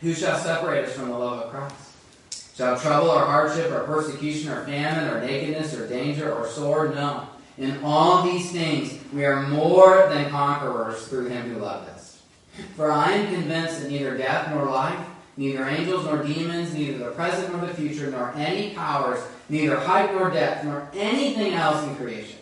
Who 0.00 0.14
shall 0.14 0.38
separate 0.38 0.84
us 0.84 0.94
from 0.94 1.08
the 1.08 1.18
love 1.18 1.42
of 1.42 1.50
Christ? 1.50 2.54
Shall 2.56 2.78
trouble 2.78 3.10
or 3.10 3.24
hardship 3.24 3.72
or 3.72 3.84
persecution 3.84 4.50
or 4.50 4.64
famine 4.64 5.12
or 5.12 5.20
nakedness 5.20 5.74
or 5.74 5.88
danger 5.88 6.32
or 6.32 6.46
sword? 6.46 6.94
No. 6.94 7.28
In 7.56 7.80
all 7.82 8.22
these 8.22 8.52
things 8.52 8.98
we 9.12 9.24
are 9.24 9.42
more 9.48 10.08
than 10.08 10.30
conquerors 10.30 11.06
through 11.08 11.28
him 11.28 11.50
who 11.50 11.60
loved 11.60 11.88
us. 11.90 12.22
For 12.76 12.90
I 12.90 13.12
am 13.12 13.34
convinced 13.34 13.80
that 13.80 13.90
neither 13.90 14.16
death 14.16 14.50
nor 14.50 14.66
life, 14.66 14.98
neither 15.36 15.66
angels 15.66 16.04
nor 16.04 16.22
demons, 16.22 16.74
neither 16.74 16.98
the 16.98 17.10
present 17.10 17.52
nor 17.52 17.66
the 17.66 17.74
future, 17.74 18.10
nor 18.10 18.32
any 18.36 18.74
powers, 18.74 19.20
neither 19.48 19.78
height 19.78 20.14
nor 20.14 20.30
depth, 20.30 20.64
nor 20.64 20.88
anything 20.94 21.54
else 21.54 21.86
in 21.86 21.96
creation 21.96 22.38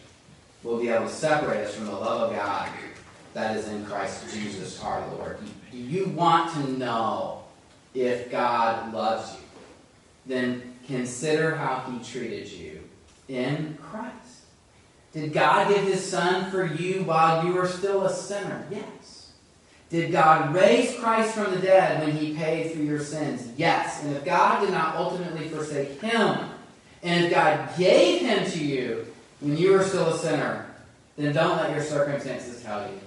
will 0.62 0.78
be 0.78 0.88
able 0.88 1.06
to 1.06 1.12
separate 1.12 1.64
us 1.64 1.74
from 1.74 1.86
the 1.86 1.92
love 1.92 2.30
of 2.30 2.36
God 2.36 2.68
that 3.34 3.56
is 3.56 3.68
in 3.68 3.84
Christ 3.84 4.32
Jesus 4.32 4.82
our 4.82 5.06
Lord. 5.14 5.38
Do 5.70 5.78
you 5.78 6.06
want 6.06 6.52
to 6.54 6.70
know 6.72 7.44
if 7.94 8.30
God 8.30 8.92
loves 8.92 9.34
you? 9.34 9.40
Then 10.26 10.74
consider 10.86 11.54
how 11.54 11.80
he 11.90 12.02
treated 12.02 12.50
you 12.50 12.80
in 13.28 13.76
Christ. 13.80 14.14
Did 15.12 15.32
God 15.32 15.68
give 15.68 15.84
his 15.84 16.04
son 16.04 16.50
for 16.50 16.64
you 16.64 17.02
while 17.04 17.46
you 17.46 17.52
were 17.52 17.68
still 17.68 18.04
a 18.04 18.12
sinner? 18.12 18.66
Yes. 18.70 19.32
Did 19.88 20.10
God 20.10 20.54
raise 20.54 20.98
Christ 20.98 21.34
from 21.34 21.52
the 21.52 21.60
dead 21.60 22.02
when 22.02 22.16
he 22.16 22.34
paid 22.34 22.72
for 22.72 22.82
your 22.82 23.00
sins? 23.00 23.50
Yes. 23.56 24.02
And 24.02 24.16
if 24.16 24.24
God 24.24 24.60
did 24.60 24.70
not 24.70 24.96
ultimately 24.96 25.48
forsake 25.48 26.00
him, 26.00 26.38
and 27.06 27.24
if 27.24 27.30
God 27.30 27.70
gave 27.78 28.22
him 28.22 28.50
to 28.50 28.58
you 28.58 29.06
when 29.40 29.56
you 29.56 29.72
were 29.72 29.84
still 29.84 30.08
a 30.08 30.18
sinner, 30.18 30.66
then 31.16 31.32
don't 31.32 31.56
let 31.56 31.70
your 31.70 31.82
circumstances 31.82 32.62
tell 32.64 32.82
you 32.82 32.98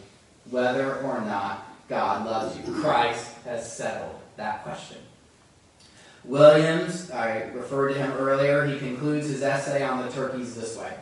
whether 0.50 0.96
or 1.02 1.20
not 1.22 1.68
God 1.90 2.26
loves 2.26 2.58
you. 2.58 2.74
Christ 2.76 3.36
has 3.44 3.72
settled 3.72 4.16
that 4.38 4.64
question. 4.64 4.98
Williams, 6.24 7.12
I 7.12 7.50
referred 7.50 7.90
to 7.90 8.00
him 8.00 8.12
earlier, 8.14 8.66
he 8.66 8.80
concludes 8.80 9.28
his 9.28 9.42
essay 9.42 9.84
on 9.84 10.06
the 10.06 10.12
turkeys 10.14 10.56
this 10.56 10.78
way. 10.78 10.94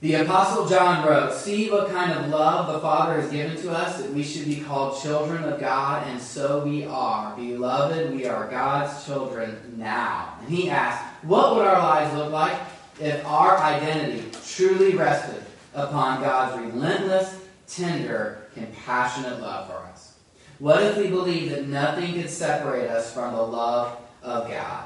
The 0.00 0.14
Apostle 0.14 0.68
John 0.68 1.06
wrote, 1.06 1.32
See 1.32 1.70
what 1.70 1.90
kind 1.90 2.12
of 2.12 2.28
love 2.28 2.72
the 2.72 2.80
Father 2.80 3.20
has 3.20 3.30
given 3.30 3.56
to 3.62 3.72
us, 3.72 4.00
that 4.00 4.12
we 4.12 4.22
should 4.22 4.44
be 4.44 4.60
called 4.60 5.02
children 5.02 5.42
of 5.42 5.58
God, 5.58 6.06
and 6.06 6.20
so 6.20 6.64
we 6.64 6.84
are. 6.84 7.34
Beloved, 7.34 8.12
we 8.14 8.26
are 8.26 8.48
God's 8.48 9.04
children 9.06 9.74
now. 9.76 10.36
And 10.40 10.48
he 10.50 10.70
asked, 10.70 11.07
What 11.22 11.56
would 11.56 11.66
our 11.66 11.78
lives 11.78 12.14
look 12.14 12.32
like 12.32 12.58
if 13.00 13.24
our 13.26 13.58
identity 13.58 14.24
truly 14.46 14.94
rested 14.94 15.42
upon 15.74 16.22
God's 16.22 16.60
relentless, 16.60 17.40
tender, 17.66 18.46
compassionate 18.54 19.40
love 19.40 19.68
for 19.68 19.78
us? 19.78 20.18
What 20.58 20.82
if 20.82 20.96
we 20.96 21.08
believed 21.08 21.52
that 21.52 21.66
nothing 21.66 22.14
could 22.14 22.30
separate 22.30 22.88
us 22.88 23.12
from 23.12 23.34
the 23.34 23.42
love 23.42 23.98
of 24.22 24.48
God? 24.48 24.84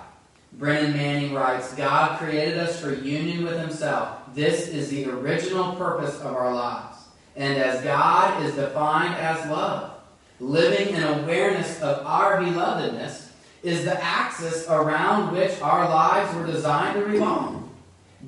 Brennan 0.55 0.92
Manning 0.92 1.33
writes 1.33 1.75
God 1.75 2.18
created 2.18 2.59
us 2.59 2.81
for 2.81 2.92
union 2.92 3.45
with 3.45 3.59
Himself. 3.59 4.18
This 4.35 4.68
is 4.68 4.90
the 4.90 5.11
original 5.11 5.75
purpose 5.77 6.18
of 6.21 6.35
our 6.35 6.55
lives. 6.55 6.99
And 7.37 7.59
as 7.59 7.83
God 7.83 8.42
is 8.42 8.55
defined 8.55 9.14
as 9.14 9.49
love, 9.51 9.92
living 10.40 10.95
in 10.95 11.03
awareness 11.03 11.81
of 11.81 12.05
our 12.07 12.40
belovedness 12.40 13.22
is 13.62 13.85
the 13.85 14.03
axis 14.03 14.66
around 14.68 15.33
which 15.33 15.61
our 15.61 15.88
lives 15.88 16.35
were 16.35 16.46
designed 16.46 16.98
to 16.98 17.05
revolve. 17.05 17.62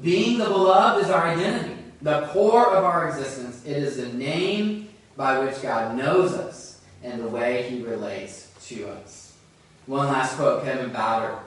Being 0.02 0.38
the 0.38 0.44
beloved 0.44 1.04
is 1.04 1.10
our 1.10 1.26
identity, 1.26 1.76
the 2.02 2.26
core 2.28 2.74
of 2.74 2.84
our 2.84 3.08
existence. 3.08 3.64
It 3.64 3.76
is 3.76 3.96
the 3.96 4.08
name 4.08 4.88
by 5.16 5.38
which 5.38 5.60
God 5.62 5.96
knows 5.96 6.32
us 6.32 6.80
and 7.02 7.20
the 7.20 7.28
way 7.28 7.68
He 7.68 7.82
relates 7.82 8.50
to 8.66 8.88
us. 8.90 9.36
One 9.86 10.08
last 10.08 10.36
quote 10.36 10.64
Kevin 10.64 10.92
Bauder 10.92 11.38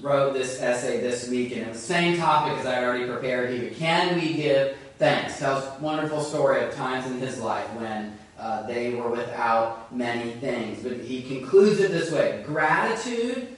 wrote 0.00 0.34
this 0.34 0.60
essay 0.60 1.00
this 1.00 1.28
week, 1.28 1.52
and 1.52 1.62
it 1.62 1.68
was 1.68 1.78
the 1.78 1.86
same 1.86 2.16
topic 2.18 2.58
as 2.58 2.66
I 2.66 2.84
already 2.84 3.06
prepared 3.06 3.50
here. 3.50 3.70
Can 3.70 4.20
we 4.20 4.34
give 4.34 4.76
thanks? 4.98 5.38
Tells 5.38 5.64
a 5.64 5.78
wonderful 5.80 6.20
story 6.20 6.64
of 6.64 6.74
times 6.74 7.06
in 7.10 7.18
his 7.18 7.40
life 7.40 7.66
when 7.74 8.16
uh, 8.38 8.66
they 8.66 8.94
were 8.94 9.10
without 9.10 9.94
many 9.94 10.32
things. 10.32 10.82
But 10.82 10.98
he 10.98 11.22
concludes 11.22 11.80
it 11.80 11.90
this 11.90 12.10
way 12.10 12.42
Gratitude 12.46 13.56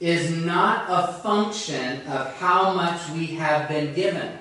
is 0.00 0.30
not 0.44 0.86
a 0.88 1.12
function 1.14 2.06
of 2.06 2.34
how 2.36 2.72
much 2.74 3.08
we 3.10 3.26
have 3.26 3.68
been 3.68 3.94
given. 3.94 4.38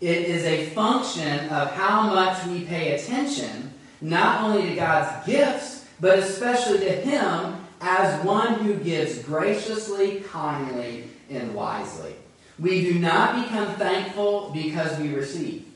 It 0.00 0.18
is 0.18 0.44
a 0.44 0.70
function 0.70 1.48
of 1.50 1.72
how 1.72 2.02
much 2.04 2.46
we 2.46 2.64
pay 2.64 2.94
attention, 2.94 3.74
not 4.00 4.42
only 4.42 4.70
to 4.70 4.76
God's 4.76 5.26
gifts, 5.26 5.86
but 6.00 6.18
especially 6.18 6.78
to 6.78 6.92
Him 6.92 7.56
as 7.82 8.24
one 8.24 8.54
who 8.54 8.74
gives 8.74 9.22
graciously, 9.22 10.20
kindly, 10.20 11.04
and 11.28 11.54
wisely. 11.54 12.14
We 12.58 12.82
do 12.82 12.98
not 12.98 13.42
become 13.42 13.74
thankful 13.74 14.50
because 14.54 14.98
we 14.98 15.14
receive, 15.14 15.66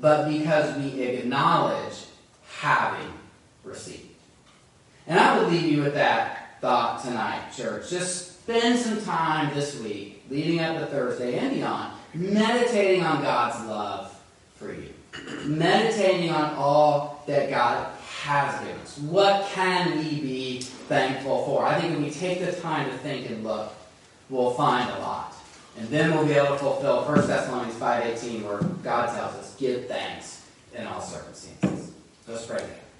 but 0.00 0.28
because 0.28 0.76
we 0.76 1.02
acknowledge 1.02 2.06
having 2.58 3.12
received. 3.64 4.02
And 5.06 5.18
I 5.18 5.38
would 5.38 5.52
leave 5.52 5.64
you 5.64 5.82
with 5.82 5.94
that 5.94 6.60
thought 6.60 7.02
tonight, 7.02 7.52
church. 7.54 7.90
Just 7.90 8.42
spend 8.42 8.78
some 8.78 9.00
time 9.02 9.54
this 9.54 9.80
week, 9.80 10.24
leading 10.30 10.60
up 10.60 10.78
to 10.78 10.86
Thursday 10.86 11.38
and 11.38 11.54
beyond, 11.54 11.92
meditating 12.14 13.04
on 13.04 13.22
God's 13.22 13.66
love 13.68 14.18
for 14.56 14.72
you. 14.72 14.90
Meditating 15.44 16.30
on 16.30 16.54
all 16.54 17.22
that 17.26 17.50
God 17.50 17.88
has 18.22 18.58
given 18.60 18.80
us. 18.80 18.98
What 18.98 19.46
can 19.52 19.98
we 19.98 20.20
be 20.20 20.60
thankful 20.60 21.44
for? 21.46 21.64
I 21.64 21.80
think 21.80 21.94
when 21.94 22.02
we 22.02 22.10
take 22.10 22.40
the 22.40 22.52
time 22.52 22.90
to 22.90 22.96
think 22.98 23.30
and 23.30 23.44
look, 23.44 23.72
we'll 24.28 24.52
find 24.52 24.90
a 24.90 24.98
lot. 24.98 25.34
And 25.78 25.88
then 25.88 26.14
we'll 26.14 26.26
be 26.26 26.32
able 26.32 26.54
to 26.54 26.58
fulfill 26.58 27.04
1 27.04 27.26
Thessalonians 27.26 27.74
5.18 27.76 28.42
where 28.42 28.62
God 28.82 29.06
tells 29.14 29.34
us, 29.34 29.54
give 29.58 29.86
thanks 29.86 30.46
in 30.74 30.86
all 30.86 31.00
circumstances. 31.00 31.75
Let's 32.28 32.44
pray. 32.44 32.85